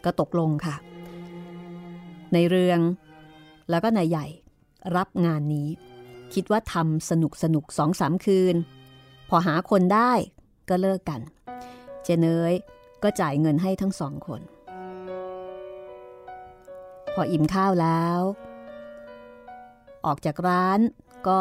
[0.04, 0.76] ก็ตกลงค่ะ
[2.32, 2.80] ในเรือง
[3.70, 4.26] แล้วก็นายใหญ่
[4.96, 5.68] รับงานนี้
[6.34, 8.56] คิดว่าทำสนุกสนุกสองสามคืน
[9.28, 10.12] พอหาคนได้
[10.68, 11.20] ก็เลิกกัน
[12.04, 12.52] เจเนย
[13.02, 14.40] ก็จ่ายเงินให้ทั้งสองคน
[17.18, 18.20] พออิ่มข้าวแล้ว
[20.06, 20.80] ออกจากร้าน
[21.28, 21.40] ก็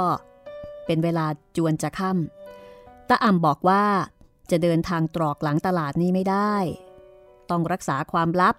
[0.86, 1.26] เป็นเวลา
[1.58, 3.84] จวนจะค่ำตาอ่ำบอกว่า
[4.52, 6.56] จะเดินทางตรอกหลังตลาดนี้ไม่ได้
[7.50, 8.56] ต้องรักษาความลับ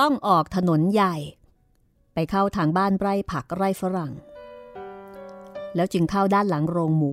[0.00, 1.16] ต้องออกถนนใหญ่
[2.14, 4.12] ไปเข้าทางบ้านไร่ผักไร่ฝรั่ง
[5.74, 7.12] แล้วจึงเข้าด้านหลังโรงหมู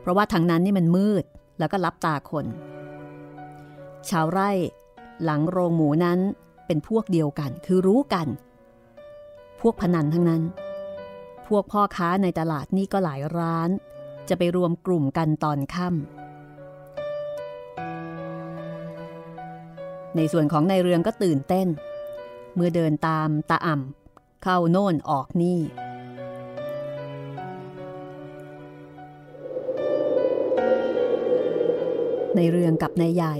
[0.00, 1.24] เพราะว่าทางนั้นนี่มันมืด
[1.58, 2.46] แล้วก็ลับตาคน
[4.08, 4.50] ชาวไร่
[5.24, 6.18] หลังโรงหมูนั้น
[6.66, 8.26] เป็นพวกเดียวกัน คือรู้กัน
[9.66, 10.42] วกพนันทั้งนั้น
[11.46, 13.70] พวกพ่อค้าในตลาดนี่ก็หลายร้าน
[14.28, 15.96] จะไปรวมกลุ่มกันตอนค่ำ
[20.16, 21.68] ในส่วนของนายเรืองก็ตื่นเต้น
[22.54, 25.58] เมื่อเดินตามตาอ่ำเข้าโน่นออกนี่
[32.36, 33.36] ในเรืองกับนายใหญ่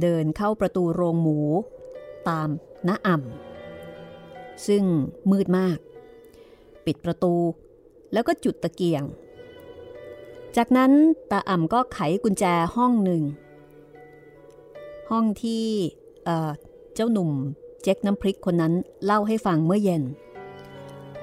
[0.00, 1.38] เดินเข้าประตูโรงหมู
[2.28, 2.48] ตาม
[2.88, 3.45] น้าอ่ำ
[4.66, 4.82] ซึ่ง
[5.30, 5.78] มืดมาก
[6.86, 7.34] ปิดประตู
[8.12, 9.02] แล้วก็จุดตะเกียง
[10.56, 10.92] จากนั้น
[11.30, 12.44] ตาอ่ำก็ไขกุญแจ
[12.76, 13.22] ห้องหนึ่ง
[15.10, 15.66] ห้องที่
[16.24, 17.30] เเจ้าหนุ่ม
[17.82, 18.72] เจ๊กน้ำพริกคนนั้น
[19.04, 20.02] เล่าให้ฟังเมื่อเย็น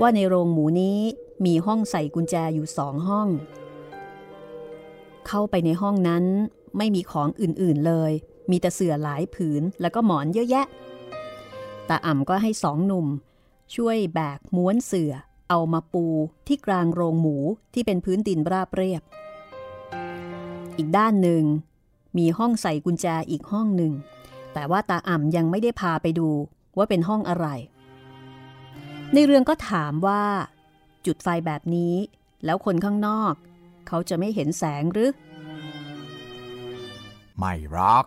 [0.01, 0.97] ว่าในโรงหมูนี้
[1.45, 3.27] มีห้องใส่กุญแจอยู่สองห้อง
[5.27, 6.23] เข้าไปในห้องนั้น
[6.77, 8.11] ไม่มีของอื่นๆเลย
[8.49, 10.65] มีแต่เสื่อหลายผืนแล้วก็หมอนเยอะแยะ
[11.89, 13.07] ตาอ่ำก็ให้สองหนุ่ม
[13.75, 15.13] ช่วยแบกม้วนเสื่อ
[15.49, 16.05] เอามาปู
[16.47, 17.37] ที่กลางโรงหมู
[17.73, 19.01] ที่เป็นพื้นดินราบเรียบ
[20.77, 21.43] อีกด้านหนึ่ง
[22.17, 23.93] มีห้องใส่กุญแจอีกห้องหนึ่ง
[24.53, 26.29] แต่ว่าตาอ่ำยังไม่ได้พาไปดู
[26.77, 27.47] ว่าเป็นห้องอะไร
[29.13, 30.23] ในเรื่องก็ถามว่า
[31.05, 31.95] จุดไฟแบบนี้
[32.45, 33.33] แล้วคนข้างนอก
[33.87, 35.11] เขาจะไม่เห็นแสงหรือ
[37.37, 38.05] ไม่รอก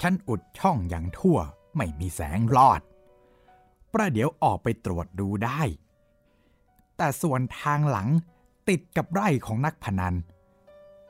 [0.00, 1.38] ฉันอุดช่องอย่างทั่ว
[1.76, 2.80] ไม่มีแสงรอด
[3.92, 5.60] ประเดี๋ยวออกไปตรวจดูได้
[6.96, 8.08] แต่ส่วนทางหลัง
[8.68, 10.14] ติดกับไร่ของนักพนัน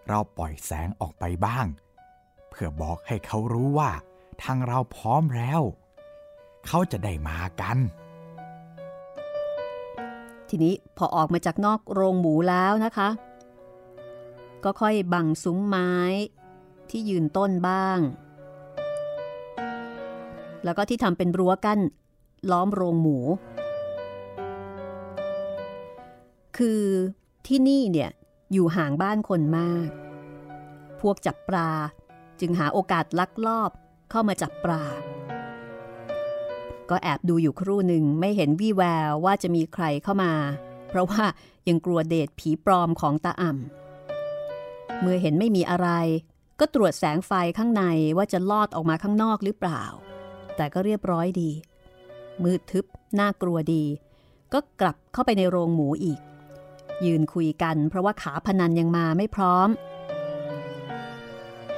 [0.08, 1.66] เราปล่อยแสงออกไปบ้าง
[2.50, 3.90] เพื่อบอกให้เขารู้ว่า
[4.42, 5.60] ทางเราพร้อมแล้ว
[6.66, 7.78] เขาจะได้มากัน
[10.48, 13.08] ทีนี้พอออกมาจากนอกโรงหมูแล้วนะคะ
[14.64, 15.92] ก็ค่อยบังซุ้มไม้
[16.90, 17.98] ที่ยืนต้นบ้าง
[20.64, 21.80] แล้วก็ที่ทำเป็นรั้วกั้น
[22.50, 23.18] ล้อมโรงหมู
[26.56, 26.82] คือ
[27.46, 28.10] ที่นี่เนี่ย
[28.52, 29.88] อยู่ห่างบ้านคนมาก
[31.00, 31.70] พวกจับปลา
[32.40, 33.70] จึงหาโอกาสลักลอบ
[34.10, 34.82] เข้ามาจับปลา
[36.90, 40.32] ก็แอบดูอยู่ครู่หนึ่งไม่เห็นวี่แววว่าจะมีใครเข้ามา
[40.88, 41.24] เพราะว่า
[41.68, 45.88] ยังกลัวเดชผีปลอมของตาอ่ำเมื่อเห็นไม่มีอะไร
[46.60, 47.84] ก็ตรวจแสงไฟข้างใน
[48.16, 49.82] ว่าจะลอดออกมาข้างนอกหรือเปล่า
[50.56, 51.50] แต่ก็เรียบร้อยดี
[52.42, 52.84] มืดทึบ
[53.20, 53.84] น่ากลัวดี
[54.52, 56.20] ก็กลับเข้าไปในโรงหมูอีก
[57.04, 59.68] ยืนคุยกันเพราะว่าขาพนันยังมาไม่พร้อม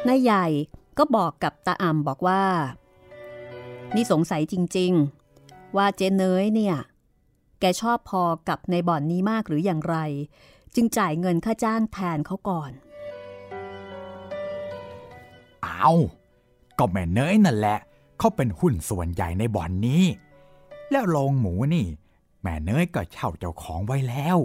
[0.09, 0.47] นายใหญ่
[0.99, 2.43] ก็บอกกับตาอ่ำบอกว่า
[3.95, 4.93] นี่สงสัยจริง
[5.35, 6.77] ๆ ว่าเจเนยเนี่ย
[7.61, 9.97] แกชอบพอกับในบ่อนนี้มากหรืออย่างไร
[10.75, 12.73] จึงจ่ายเงินค่าจ้างแทนเขาก่อน
[15.63, 15.91] เอา
[16.79, 17.79] ก็แม่เนยนั่นแหละ
[18.19, 20.05] เขาเป็นหุ้นส่วนใหญ่ในบ่อนนี้
[20.91, 21.87] แล้วโรงหมูนี่
[22.41, 24.39] แม่เนยก็เช่าเจ้าของไว้แล้ว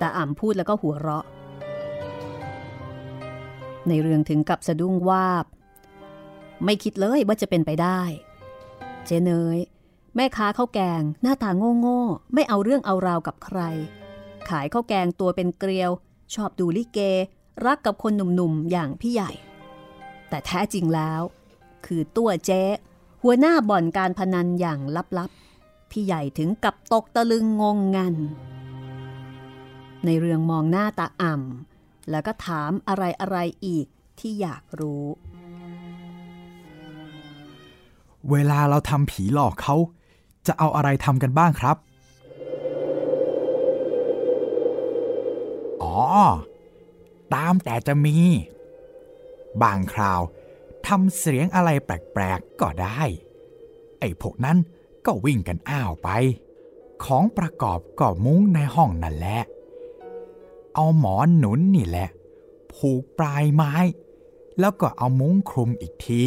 [0.00, 1.24] ตาอ่ำพูดแล้วก็หัวเราะ
[3.88, 5.46] ในเรื่องถึงกับสะดุ้งวาบ
[6.64, 8.00] ไม่คิดเลยว่าจะเป็นไปได้
[9.04, 9.58] เจเนย
[10.16, 13.60] แม่ค้าข้าวแกงหน้าตาโง่โง่ๆไม่เอาเรื่องเอาราวกับใคร
[14.48, 15.90] ขายข้าวแกงตัวเป็นเกลียว
[16.34, 16.98] ชอบดูลิเก
[17.66, 19.30] รักกับคนหนุ่มๆอย่างพี่ใหญ่
[20.28, 21.22] แต่แท้จริงแล้ว
[21.86, 22.62] คือตัวเจ๊
[23.22, 24.80] หัวหน้าบ่อนการพนันอย่าง
[25.18, 28.14] ลับๆ พี่ใหญ่ถึงกับตกตะลึงงงงัน
[30.04, 33.86] ในเรื่องมองหน้าตาอ่ำแล้วก็ถามอะไรอะไรอีก
[34.18, 35.04] ที่อยากรู้
[38.30, 39.76] เวลาเราทำผีหลอกเขา
[40.46, 41.76] จะเอาอะไรทำกันบ้างครับ
[45.82, 45.96] อ๋อ
[47.34, 48.16] ตามแต่จะมี
[49.62, 50.20] บางคราว
[50.86, 53.00] ทำเสียงอะไรแปลกๆก็ได้
[54.00, 54.58] ไอ้พวกนั้น
[55.06, 56.08] ก็วิ่งกันอ้าวไป
[57.04, 59.40] ของประกอบก็มุ้งในห้องนั่นแหละ
[60.74, 62.08] เอาหมอนหนุนนี่แหละ
[62.74, 63.74] ผูกปลายไม้
[64.60, 66.24] แล้วก็เอามุ้งคลุมอีกที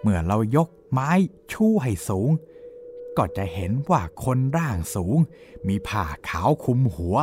[0.00, 1.10] เมื่อเรายกไม้
[1.52, 2.30] ชู่ให้สูง
[3.16, 5.18] ก็จะเห็นว่าคนร่างสูง
[5.68, 7.16] มีผ้าขาวคลุมหัว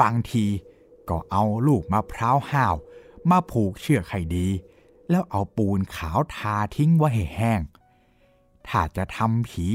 [0.00, 0.46] บางที
[1.08, 2.74] ก็เอาลูกมะพร้าวห้าว
[3.30, 4.48] มาผูกเชือกให้ดี
[5.10, 7.60] แล้วเอาปูนขาวทาทิ้งไว้ให้แห้ง
[8.68, 9.66] ถ้าจะทำผี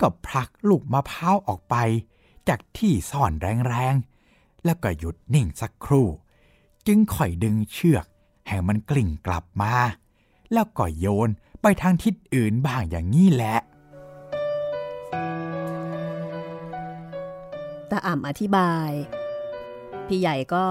[0.00, 1.76] ก็ผลักลูกมะพร้าวออกไป
[2.48, 3.32] จากที่ซ่อน
[3.68, 6.08] แรงๆ แล้วก็หยุดนิ่งสักครู่
[6.86, 8.06] จึงค่อยดึงเชือก
[8.46, 9.74] ให้มันกลิ่งกลับมา
[10.52, 11.30] แล้วก็โยน
[11.62, 13.56] ไปทางทิศอื่นบ้างอย่างนี้แหละ
[17.90, 18.90] ตาอ่ำอธิบาย
[20.06, 20.66] พี่ใหญ่ก็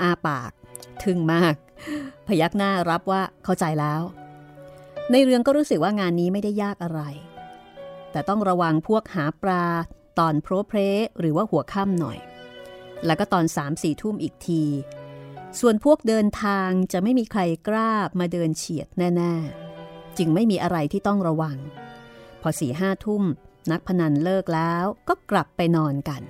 [0.00, 0.52] อาปาก
[1.02, 1.54] ทึ่งมาก
[2.26, 4.02] พยักหน้ารับว่าเข้าใจแล้ว
[5.10, 7.00] ในเรืองก็รู้สึกว่างานนี้ไม่ได้ยากอะไร
[8.10, 9.64] แต่ต้องระวังพวกหาปลา
[10.18, 10.78] ตอนโพรเพร
[11.20, 12.18] หรือว่าหัวค่ำหน่อย
[13.06, 14.62] แล้วก็ตอนสามสี่ทุ่มอีกที
[15.60, 21.56] ส่วนพวกเดินทางจะไม่มีใครกล้ามาเดินเฉียดแน่ๆ จึงไม่มีอะไรที่ต้องระวัง
[22.42, 23.22] พอสี่ห้าทุ่ม
[23.70, 26.22] นักพนันเลิกแล้วก็กลับไปนอนกัน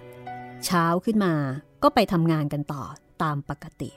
[0.65, 1.35] เช้าขึ้นมา
[1.83, 2.83] ก็ไปทำงานกันต่อ
[3.23, 3.91] ตามปกติ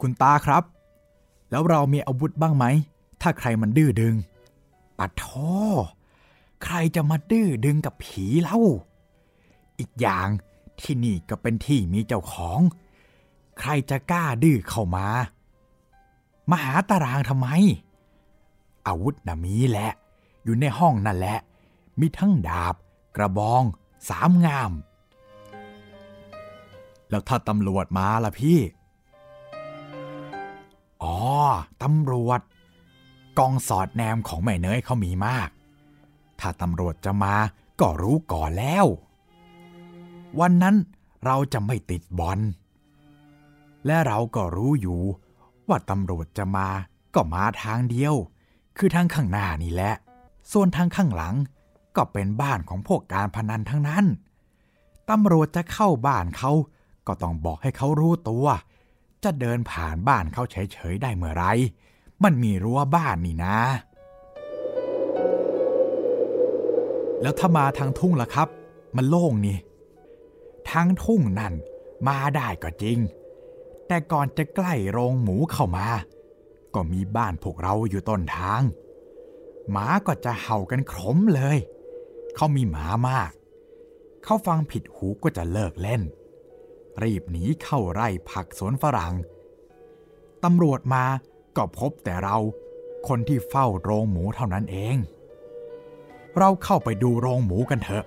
[0.00, 0.64] คุณตาครับ
[1.50, 2.64] แล้วเรามีอาวุธบ้างไหม
[3.20, 4.14] ถ้าใครมันดื้อดึง
[4.98, 5.24] ปัดโท
[6.64, 8.58] ใครจะมาดื้อดึงกับผีเล่า
[9.78, 10.28] อีกอย่าง
[10.80, 12.60] ที่นี่ก็เป็นที่มีเจ้าของ
[13.58, 15.06] ใครจะกล้าดื้อเข้ามา
[16.50, 17.48] มาหาตารางทำไม
[18.86, 19.90] อาวุธน่ะมีแหละ
[20.44, 21.38] อยู่ในห้องนั่นแหละ
[22.00, 22.74] มีทั้งดาบ
[23.16, 23.62] กระบอง
[24.08, 24.70] สามงาม
[27.10, 28.58] แล้วถ้าตำรวจมาล่ะพี่
[31.02, 31.16] อ๋อ
[31.82, 32.40] ตำรวจ
[33.38, 35.48] กองสอดแนมของแม่เนยเขามีมาก
[36.40, 37.34] ถ้าตำรวจจะมา
[37.80, 38.86] ก็รู้ก่อนแล้ว
[40.40, 40.76] วันนั้น
[41.24, 42.40] เราจะไม่ติดบอล
[43.86, 45.00] และเราก็รู้อยู่
[45.68, 46.68] ว่าตำรวจจะมา
[47.14, 48.14] ก็มาทางเดียว
[48.76, 49.92] คือทางข้างหน้านี่แหละ
[50.52, 51.34] ส่วนทางข้างหลัง
[51.96, 54.04] ก็เป็นบ้านของพวกการพนันทั้งนั้น
[55.10, 56.52] ตำรวจจะเข้าบ้านเขา
[57.06, 58.46] ก็ต้องบอกให้เขารู้ตัว
[59.24, 61.44] จะเดินผ่านบ้านเขาเฉยๆได้เมื่อไร
[62.22, 63.58] มันมีรั้วบ้านนี่นะ
[67.22, 68.48] แล้วถ้ามาทางทุ่งล่ะครับ
[68.96, 69.58] มันโล่งนี่
[70.70, 71.54] ทางทุ่งนั่น
[72.08, 72.98] มาได้ก็จริง
[73.86, 75.86] แต่ก่อนจะใกล้โรงหมูเข้ามา
[76.74, 78.62] ก็มีบ้านพวกเราอยู่ต้นทาง
[79.70, 81.58] หมาก็จะเห่ากันขมเลย
[82.36, 83.30] เขามีหมามาก
[84.24, 86.02] เขาฟังผิดหูก็จะเลิกเล่น
[87.04, 89.14] รีบหนีเข้าไร่ผักสวนฝรั่ง
[90.44, 91.04] ตำรวจมา
[91.56, 92.36] ก็พบแต่เรา
[93.08, 94.96] คนที่เฝ้าโรงหมูเท่านั้นเอง
[96.38, 98.04] เราเข้าไปดูโรงหมูกันเถอะ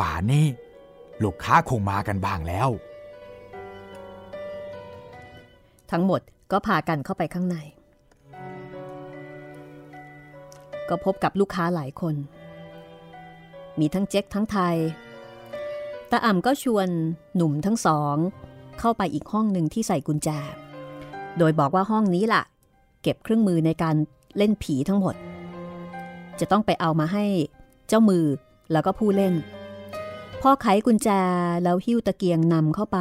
[0.00, 0.46] ป่านี้
[1.22, 2.68] ลูกค้าคงมากันบ้างแล้ว
[5.90, 6.20] ทั้งหมด
[6.52, 7.56] ก็พากันเข้าไปข้างใน
[10.88, 12.14] ก็พบกับลูกค้าหลายคน
[13.80, 14.76] มีทั้งเจ๊กทั้งไทย
[16.12, 16.88] ตาอ่ำก็ชวน
[17.36, 18.16] หนุ่มทั้งสอง
[18.78, 20.28] เข้าไปอีกห้องหนึ่งที่ใส่กุญแจ
[21.38, 22.42] โดยบอกว่าห้องนี้ล่ะ
[23.02, 23.96] เก็บเครื่องมือในการ
[24.36, 25.14] เล่นผีทั้งหมด
[26.40, 27.24] จะต้องไปเอามาให้
[27.88, 28.26] เจ้ามือ
[28.72, 29.34] แล้วก็ผู้เล่น
[30.40, 31.08] พอไขกุญแจ
[31.62, 32.98] แล้วหิ้วตะเกียงนำเข้าไป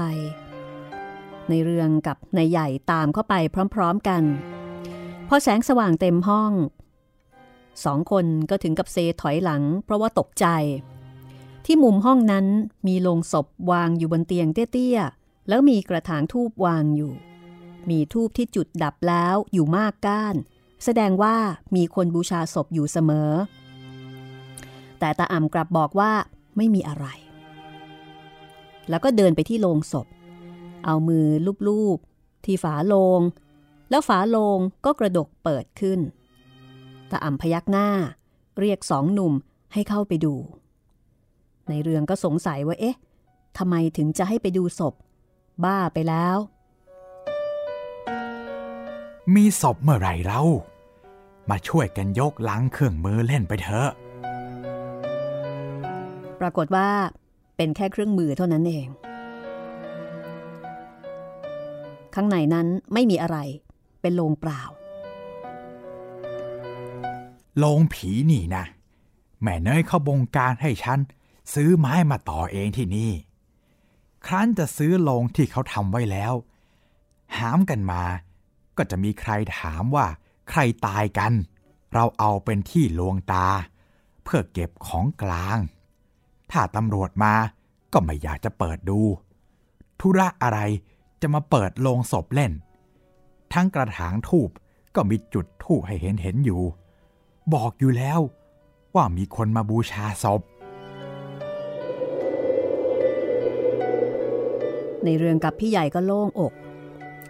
[1.49, 3.33] ในเรืองกับในใหญ่ตามเข้าไป
[3.75, 4.23] พร้อมๆกัน
[5.27, 6.51] พอแสงสว่างเต็มห้อง
[7.85, 10.45] สองคนก็ถึงกับเซถอยหลัง เพราะว่าตกใจ
[11.65, 12.45] ที่มุมห้องนั้น
[12.87, 17.13] มีโลงศพวางอยู่บนเตียงเตี้ยๆ แล้วมีกระถางทูบวางอยู่
[17.89, 20.35] มีทูบที่จุดดับแล้วอยู่มากก้าน
[20.83, 21.35] แสดงว่า
[21.75, 23.31] มีคนบูชาศพอยู่เสมอ
[24.99, 26.11] แต่ตาอ่ำกลับบอกว่า
[26.57, 27.05] ไม่มีอะไร
[28.89, 30.07] แล้วก็เดินไปที่โลงศพ
[30.85, 31.27] เอามือ
[31.67, 33.21] ลูบๆ ที่ฝาโลง
[33.89, 35.99] แล้วฝาโลงก็กระดกเปิดขึ้น
[37.11, 37.89] ตาอ่ำพยักหน้า
[38.59, 39.33] เรียกสองหนุ่ม
[39.73, 40.33] ให้เข้าไปดู
[41.71, 42.95] ในเรืองก็สงสัยว่าเอ๊ะ
[43.57, 44.93] ทำไมถึงจะให้ไปดูศพ
[45.63, 46.37] บ้าไปแล้ว
[49.35, 50.41] มีศพเมื่อไหร่เรา
[51.49, 53.89] มาช่วยกันยกลังเครื่องมือเล่นไปเถอะ
[56.39, 56.89] ปรากฏว่า
[57.57, 58.87] เป็นแค่เครื่องมือเท่านั้นเอง
[62.15, 63.37] ข้างในนั้นไม่มีอะไร
[64.01, 64.61] เป็นโลงเปล่า
[67.57, 68.63] โรงผีนี่นะ
[69.41, 70.99] แม่เนยเขาบงการให้ฉัน
[71.53, 73.11] ซื้อไม้มาต่อเองที่นี่
[74.25, 76.33] ครั้นจะซื้อโรงที่เขาทำไว้แล้ว
[77.37, 78.03] หามกันมา
[78.77, 80.07] ก็จะมีใครถามว่า
[80.49, 81.33] ใครตายกัน
[81.93, 83.47] เราเอาเป็นที่ลวงตา
[84.23, 85.57] เพื่อเก็บของกลาง
[86.51, 87.33] ถ้าตำรวจมา
[87.93, 88.99] ก็ไม่อยากจะเปิดดู
[89.99, 90.59] ธุระอะไร
[91.21, 92.51] จะมาเปิดโลงศพเล่น
[93.53, 94.49] ทั้งกระถางทูบ
[94.95, 96.61] ก็มีจุดทูบให้เห็นเห็นอยู่
[97.53, 98.19] บอกอยู่แล้ว
[98.95, 100.41] ว่ามีคนมาบูชาศพ
[105.05, 106.53] ในเรืองกับพี่ใหญ่ก็โล่งอก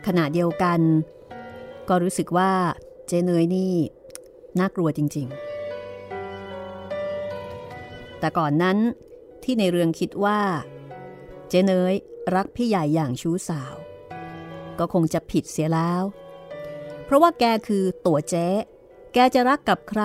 [0.07, 0.79] ขณะเดียวกัน
[1.89, 2.51] ก็รู้สึกว่า
[3.07, 3.73] เจเนยนี่
[4.59, 5.37] น่ากลัวจริง ๆ
[8.19, 8.77] แต่ก่อนนั้น
[9.43, 10.39] ที่ในเรืองคิดว่า
[11.49, 11.93] เจเนย
[12.35, 13.73] รักพี่ใหญ่อย่างชู้สาว
[14.79, 16.03] ก็คงจะผิดเสียแล้ว
[17.05, 18.47] เพราะว่าแกคือตัวเจ๊
[19.13, 20.03] แกจะรักกับใคร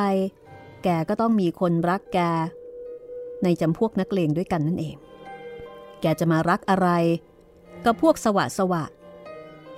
[0.84, 2.18] แกก็ต้องมีคนรักแก
[3.42, 4.96] ในจำพวกนักเลงด้วยกันนั่นเอง
[6.00, 6.88] แกจะมารักอะไร
[7.86, 8.84] กับพวกสวะสวะ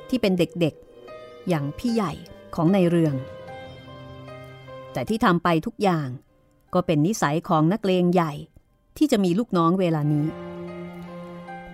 [0.09, 2.13] ที่เป็นเด็กๆ อย่างพี่ใหญ่
[2.55, 3.15] ของในเรือง
[4.93, 6.09] แต่ที่ทำไปทุกอย่าง
[6.75, 8.33] ก็เป็นนิสัยของนักเลงใหญ่
[8.97, 10.27] ที่จะมีลูกน้องเวลานี้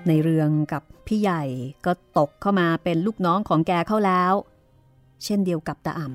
[0.06, 1.42] ในเรืองกับพี่ใหญ่
[1.86, 4.32] ก็ตกเข้ามาเป็นลูกน้องของแกเข้าแล้ว
[5.24, 6.08] เช่นเดียวกับตาอ่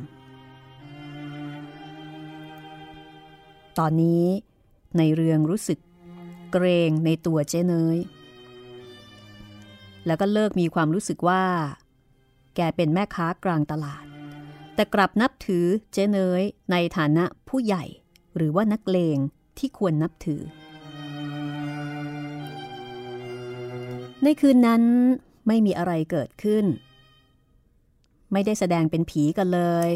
[3.19, 4.25] ำตอนนี้
[4.97, 5.79] ในเรืองรู้สึก
[6.51, 7.97] เกรงในตัวเจ๊เนย
[10.09, 11.43] แล้วก็เลิกมีความรู้สึกว่า
[12.55, 14.05] แกเป็นแม่ค้ากลางตลาด
[14.75, 16.41] แต่กลับนับถือเจ๊เนย
[16.71, 17.83] ในฐานะผู้ใหญ่
[18.35, 19.17] หรือว่านักเลง
[19.57, 20.41] ที่ควรนับถือ
[24.23, 24.83] ในคืนนั้น
[25.47, 26.65] ไม่มีอะไรเกิดขึ้น
[28.31, 29.89] ไม่ได้แสดงเป็นผีกันเลย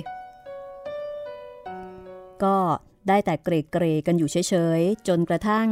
[2.44, 2.58] ก็
[3.08, 5.70] ได้แต่เกรกเกรกันอยู่เฉยๆ จนกระทั่ง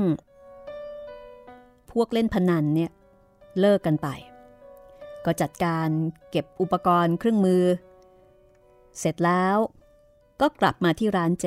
[1.92, 2.92] พวกเล่นพนันเนี่ย
[3.60, 4.08] เลิกกันไป
[5.26, 5.88] ก็จัดการ
[6.32, 7.64] เก็บอุปกรณ์เครื่องมือ
[9.00, 9.58] เสร็จแล้ว
[10.42, 11.46] ก็กลับมาที่ร้านเจ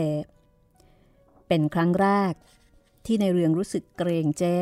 [1.49, 2.33] เป็นครั้งแรก
[3.07, 4.57] ที่ในเรืองรู้สึกเกรงเจ๊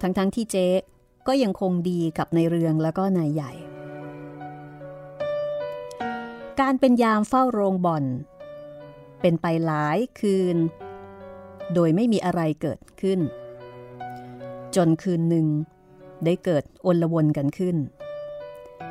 [0.00, 0.68] ทั้งๆทที่เจ๊
[1.26, 3.52] ก็ยังคงดีกับในเรืองแล้วก็นายใหญ่
[6.60, 8.04] การเป็นยามเฝ้าโรงบ่อน
[9.20, 10.56] เป็นไปหลายคืน
[11.74, 13.20] โดยไม่มีอะไรเกิดขึ้น
[14.76, 15.46] จนคืนหนึ่ง
[16.24, 17.76] ได้เกิดอนลวนกันขึ้น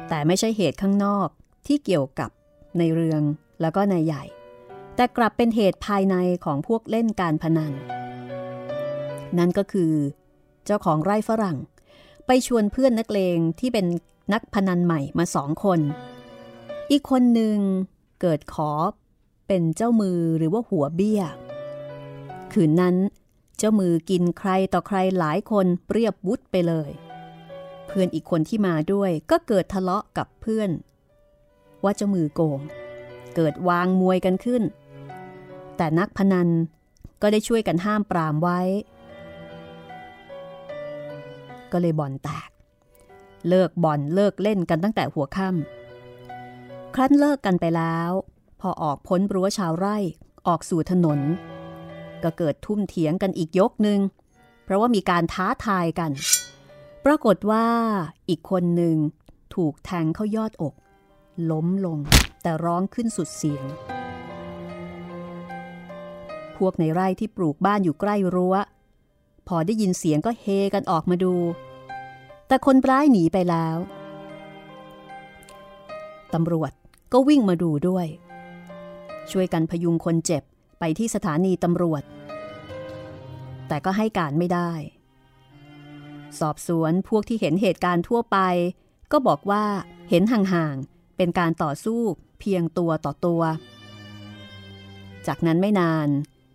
[0.09, 1.29] แต่ไม่ใช่เหตุข้างนอก
[1.67, 2.29] ที่เกี่ยวกับ
[2.77, 3.21] ในเรือง
[3.61, 4.23] แล้วก็ในใหญ่
[4.95, 6.15] แต่กลับเป็นเหตุภายใน
[6.45, 7.73] ของพวกเล่นการพนัน
[9.37, 9.93] นั่นก็คือ
[10.65, 11.57] เจ้าของไร่ฝรั่ง
[12.25, 13.85] ไปชวนเพื่อนนักเลงที่เป็น
[14.33, 15.79] นักพนันใหม่มาสองคน
[16.91, 17.57] อีกคนหนึ่ง
[18.21, 18.71] เกิดขอ
[19.47, 21.21] เป็นเจ้ามือหรือว่าหัวเบี้ย
[22.53, 22.95] คืนนั้น
[23.57, 26.91] เจ้ามือกินใครต่อใครหลายคนเรียบวุฒไปเลย
[27.89, 30.69] เพื่อนอีกคนที่มาด้วยก็เกิดทะเลาะกับเพื่อน
[31.83, 32.59] ว่าเจ้ามือโกง
[33.35, 34.63] เกิดวางมวยกันขึ้น
[35.77, 36.49] แต่นักพนัน
[37.21, 38.59] ก็ได้ช่วยกันห้ามปรามไว้
[41.71, 42.49] ก็เลยบ่อนแตก
[43.47, 48.11] เลิกบ่อนเลิกเล่นกันตั้งแต่หัวค่ำครั้นเลิกกันไปแล้ว
[48.61, 49.97] พอออกพ้นรั้วชาวไร่
[50.47, 51.19] ออกสู่ถนน
[52.23, 53.99] ก็เกิดทุ่มเถียงกันอีกยกหนึ่ง
[54.63, 56.11] เพราะว่ามีการท้าทายกัน
[57.05, 57.65] ปรากฏว่า
[58.29, 58.97] อีกคนหนึ่ง
[59.55, 60.75] ถูกแทงเข้ายอดอก
[61.51, 61.99] ล้มลง
[62.41, 63.65] แต่ร้องขึ้นสุดเสียง
[66.57, 68.55] พวกในไร่ที่ปลูกบ้านอยู่ใกล้รั้ว
[69.47, 71.35] พอได้ยินเสียงก็เฮกันออกมาดู
[72.47, 73.77] แต่คนร้ายหนีไปแล้ว
[76.33, 76.71] ตำรวจ
[77.13, 78.07] ก็วิ่งมาดูด้วย
[79.31, 80.43] ช่วยกันพยุงคนเจ็บ
[80.79, 82.03] ไปที่สถานีตำรวจ
[83.67, 84.71] แต่ก็ให้การไม่ได้
[86.39, 88.37] สอบสวนพวกที่เห็นเหตุการณ์ทั่วไป
[89.11, 89.63] ก็บอกว่า
[90.09, 92.01] เห็นห่างๆ เป็นการต่อสู้
[92.39, 93.41] เพียงตัวต่อตัว
[95.27, 96.07] จากนั้นไม่นาน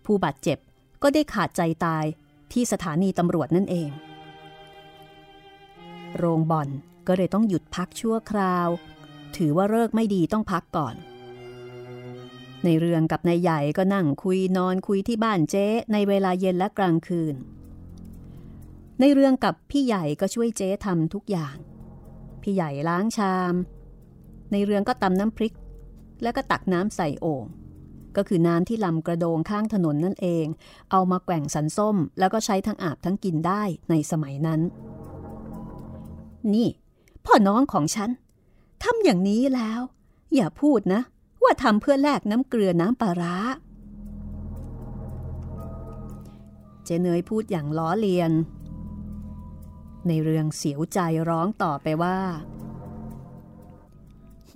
[0.05, 0.59] ผู้บาดเจ็บ
[1.03, 2.05] ก็ได้ขาดใจตาย
[2.53, 3.91] ที่สถานีตำรวจนั่นเอง
[6.17, 6.69] โรงบ่อน
[7.07, 8.69] ก็เลยต้องหยุดพักชั่วคราว
[9.37, 10.95] ถือว่าเลิกไม่ดีต้องพักก่อน
[12.65, 17.35] ในเรืองกับนายใหญ่ก็นั่งคุยนอนคุยที่บ้านเจ๊ในเวลาเย็นและกลางคืน
[19.01, 21.57] ในเรื่องกับพี่ใหญ่ก็ช่วยเจ๊ทำทุกอย่าง
[22.43, 23.55] พี่ใหญ่ล้างชาม
[24.53, 25.55] ในเรื่องก็ตำน้ำพริก
[26.23, 27.45] แล้วก็ตักน้ำใส่โอ่ง
[28.17, 30.47] ก็คือน้ำที่ลำกระโดงข้างถนนนั่นเอง
[30.91, 34.61] เอามาแกว่งสันส้ม แล้วก็ใช้ทั้งอาบทั้งกินได้ในสมัยนั้น
[36.55, 36.69] นี่
[37.25, 38.11] พ่อน้องของฉัน
[38.83, 39.81] ทำอย่างนี้แล้ว
[40.35, 41.01] อย่าพูดนะ
[41.43, 43.37] ว่าทำเพื่อแลกน้ำเกลือน้ำปลาร้า
[46.85, 48.31] เจเนยพูดอย่างล้อเลียน
[50.09, 50.99] ในเรืองเสียวใจ
[51.29, 52.19] ร้องต่อไปว่า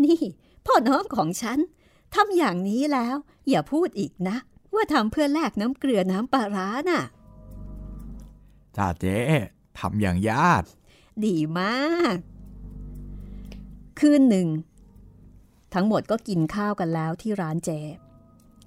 [0.04, 0.20] นี่
[0.66, 1.58] พ่อน้องของฉัน
[2.14, 3.16] ทำอย่างนี้แล้ว
[3.48, 4.36] อย่าพูดอีกนะ
[4.74, 7.02] ว่าทำเพื่อแลกน้ำเกลือน้ำปลาร้าน่ะ
[8.76, 9.16] จ้าเจ๊
[9.78, 10.68] ทำอย่างญาติ
[11.24, 11.78] ดีมา
[12.14, 12.16] ก
[13.98, 14.48] คืนหนึ่ง
[15.74, 17.70] ทั้งหมดก็กินข้าวกันแล้วที่ร้านเจ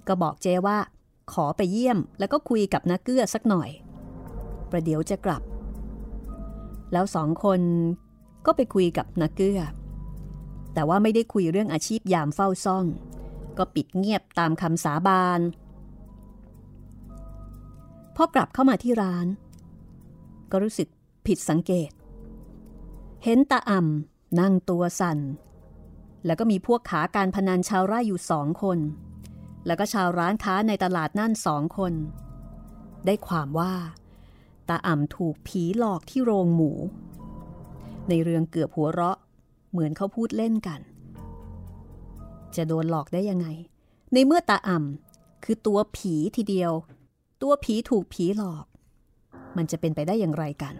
[0.06, 0.78] ก็บอกเจว่า
[1.32, 3.70] ขอไปเยี่ยมแล้วก็คุยกับนักเกื้อสักหน่อย
[4.70, 5.42] ประเดี๋ยวจะกลับ
[6.92, 7.60] แล้วสองคน
[8.46, 9.60] ก็ไปคุยกับนักเกื้อ
[10.74, 12.84] แต่ว่าไม่ได้คุยเรื่องอาชีพยามเฝ้าซ่อง
[13.58, 15.40] ก็ปิดเงียบตามคำสาบาน
[18.16, 19.26] พอกลับเข้ามาที่ร้าน
[20.50, 20.88] ก็รู้สึก
[21.26, 21.90] ผิดสังเกต
[23.24, 25.18] เห็นตาอ่ำนั่งตัวสั่น
[26.26, 28.78] แล้วก็มีพวกขาการพนันชาวไร่อยู่สองคน
[29.66, 31.92] แล้วก็ชาวร้านค้าในตลาดนั่นสองคน
[33.06, 36.72] ได้ความว่าาอ่ำถูกผีหลอกที่โรงหมู
[38.08, 39.18] ในเรื่องเกือบหัวเราะ
[39.70, 40.80] เหมือนเขาพูดเล่นกัน
[42.56, 43.46] จะโดนหลอกได้ยังไง
[44.12, 46.72] ในเมื่อตาอ่ำคือตัวผีทีเดียว
[47.42, 48.66] ตัวผีถูกผีหลอก
[49.56, 50.74] มันจะเป็นไปได้อย่างไรกัน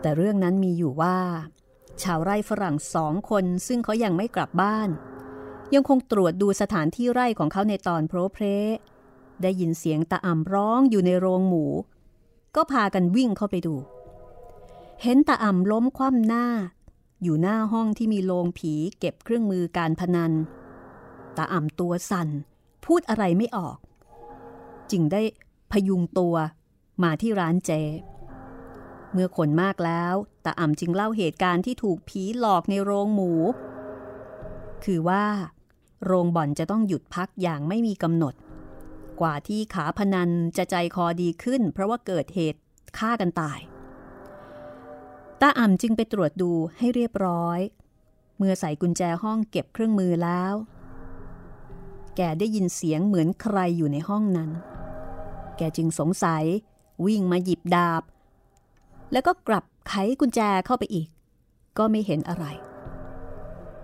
[0.00, 1.16] แต่เรื่องนั้นมีอยู่ว่า
[2.02, 4.88] ชาวไร่ฝรั่งสองคนซึ่งเขายังไม่กลับบ้าน
[5.74, 8.44] ยังคงตรวจดูสถานที่ไร่ของเขาในตอนโพรเพร
[9.42, 11.64] ได้ยินเสียงตาอ่ำร้องอยู่ในโรงหมู
[12.56, 13.74] ก็พากันวิ่งเข้าไปดู
[15.02, 16.46] เห็นตาอ่ำล้มคว่ำหน้า
[17.22, 20.32] อยู่หน้าห้องที่มีโรงผีเก็บเครื่องมือการพนัน
[21.36, 22.28] ตาอ่ำตัวสั่น
[22.84, 23.78] พูดอะไรไม่ออก
[24.90, 25.22] จึงได้
[25.72, 26.34] พยุงตัว
[27.02, 27.70] มาที่ร้านเจ
[29.12, 30.14] เมื่อคนมากแล้ว
[30.44, 33.32] ตาอ่ำจึงเล่าเหตุการณ์ที่ถูกผีหลอกในโรงหมู
[34.84, 35.24] คือว่า
[36.04, 38.34] โรงบ่อนจะต้องหยุดพักอย่างไม่มีกำหนด
[39.20, 42.60] กว่าที่ขาพนันจะใจคอดีขึ้น เพราะว่าเกิดเหตุ
[42.98, 43.58] ฆ่ากันตาย
[45.40, 47.60] ตาอ่ำจึงไปตรวจดูให้เรียบร้อย
[48.36, 50.54] เมื่อใส่กุญแจห้องเก็บเครื่องมือแล้ว
[52.16, 54.50] แกได้ยินเสียงเหมือนใครอยู่ในห้องนั้น
[55.56, 56.44] แกจึงสงสัย
[57.06, 58.02] วิ่งมาหยิบดาบ
[59.12, 61.08] แล้วก็กลับไขกุญแจเข้าไปอีก
[61.78, 62.46] ก็ไม่เห็นอะไร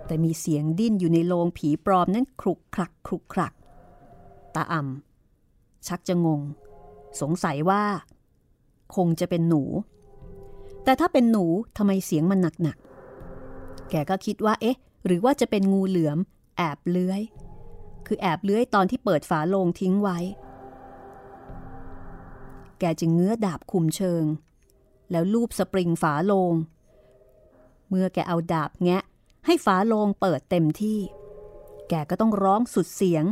[0.06, 3.52] แต่มีเสียงดิ้นอยู่ในโรงผีปลอมนั้นครุกครักครุกครัก
[4.54, 5.11] ตาอ่ำ
[5.88, 6.40] ชักจะงง
[7.20, 7.82] สงสัยว่า
[8.96, 9.62] คงจะเป็นหนู
[10.84, 11.44] แต่ถ้าเป็นหนู
[11.76, 14.76] ทำไมเสียงมันหนักๆ แกก็คิดว่า เอ๊ะ
[15.06, 16.18] หรือว่าจะเป็นงูเหลือม
[16.56, 17.20] แอบเลื้อย
[18.06, 20.18] คือแอบเลื้อยตอนที่เปิดฝาโลงทิ้งไว้
[22.78, 24.24] แกจึงเงื้อดาบคุมเชิง
[25.10, 26.54] แล้วลูบสปริงฝาโลง
[27.88, 29.02] เมื่อแกเอาดาบแงะ
[29.46, 30.98] ให้ฝาโลงเปิดเต็มที่
[31.88, 33.24] แกก็ต้องร้องสุดเสียง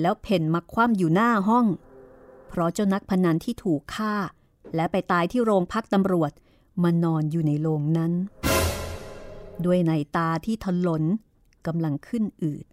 [0.00, 1.66] แล้วเพ่นมาคว่ำอยู่หน้าห้อง
[2.48, 4.14] เพราะเจ้านักพนันที่ถูกฆ่า
[4.74, 6.32] และไปตายที่โรงพักตำรวจ
[6.82, 8.12] มานอนอยู่ในโรงนั้น
[9.64, 11.02] ด้วยในตาที่ถลน
[11.66, 12.66] กำลังขึ้นอืด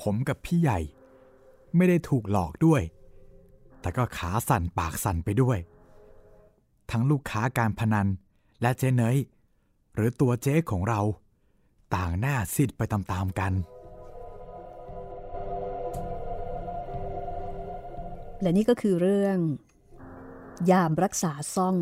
[0.00, 0.78] ผมกับพี่ใหญ่
[1.76, 2.82] ไม่ได้ถูกหลอกด้วย
[3.80, 5.58] แต่ก็ขาสั่นปากสั่นไปด้วย
[6.90, 8.06] ทั้งลูกค้าการพนัน
[8.62, 9.16] และเจ๊เนย
[9.94, 11.00] หรือตัวเจ๊ของเรา
[11.94, 13.52] ต่างหน้าซีดไปตามๆกัน
[18.40, 19.38] และนี่ก็คือเรื่อง
[20.70, 21.76] ยามรักษาซ่อง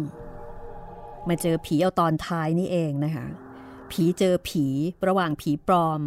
[1.29, 3.27] มาเจอผีเอาตอนท้ายนี่เองนะคะ
[3.91, 4.67] ผีเจอผี
[5.07, 6.01] ระหว่างผีปลอม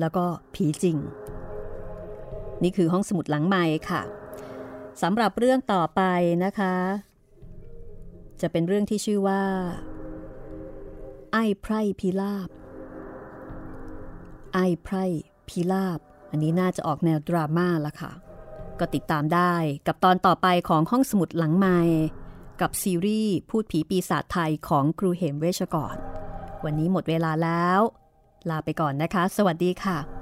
[0.00, 0.96] แล้วก็ผีจริง
[2.62, 4.02] นี่คือห้องสมุดหลังไม้ค่ะ
[5.02, 6.02] สำหรับเรื่องต่อไป
[6.44, 6.74] นะคะ
[8.40, 9.42] จะเป็นเรื่องที่ชื่อว่า
[11.32, 12.48] ไอ้ไพร่พิลาบ
[14.52, 15.04] ไอ้ไพร่
[15.48, 15.98] พิลาบ
[16.30, 18.12] อันนี้น่าจะออกแนวดราม่าละค่ะ
[18.78, 19.54] ก็ติดตามได้
[19.86, 21.78] กับตอนต่อไปของห้องสมุดหลังไม้
[22.60, 25.96] กับซีรีส์พูดผีปีศาจไทยของครูเหมเวชกร
[26.64, 27.80] วันนี้หมดเวลาแล้ว
[28.50, 30.21] ลาไปก่อนนะคะ สวัสดีค่ะ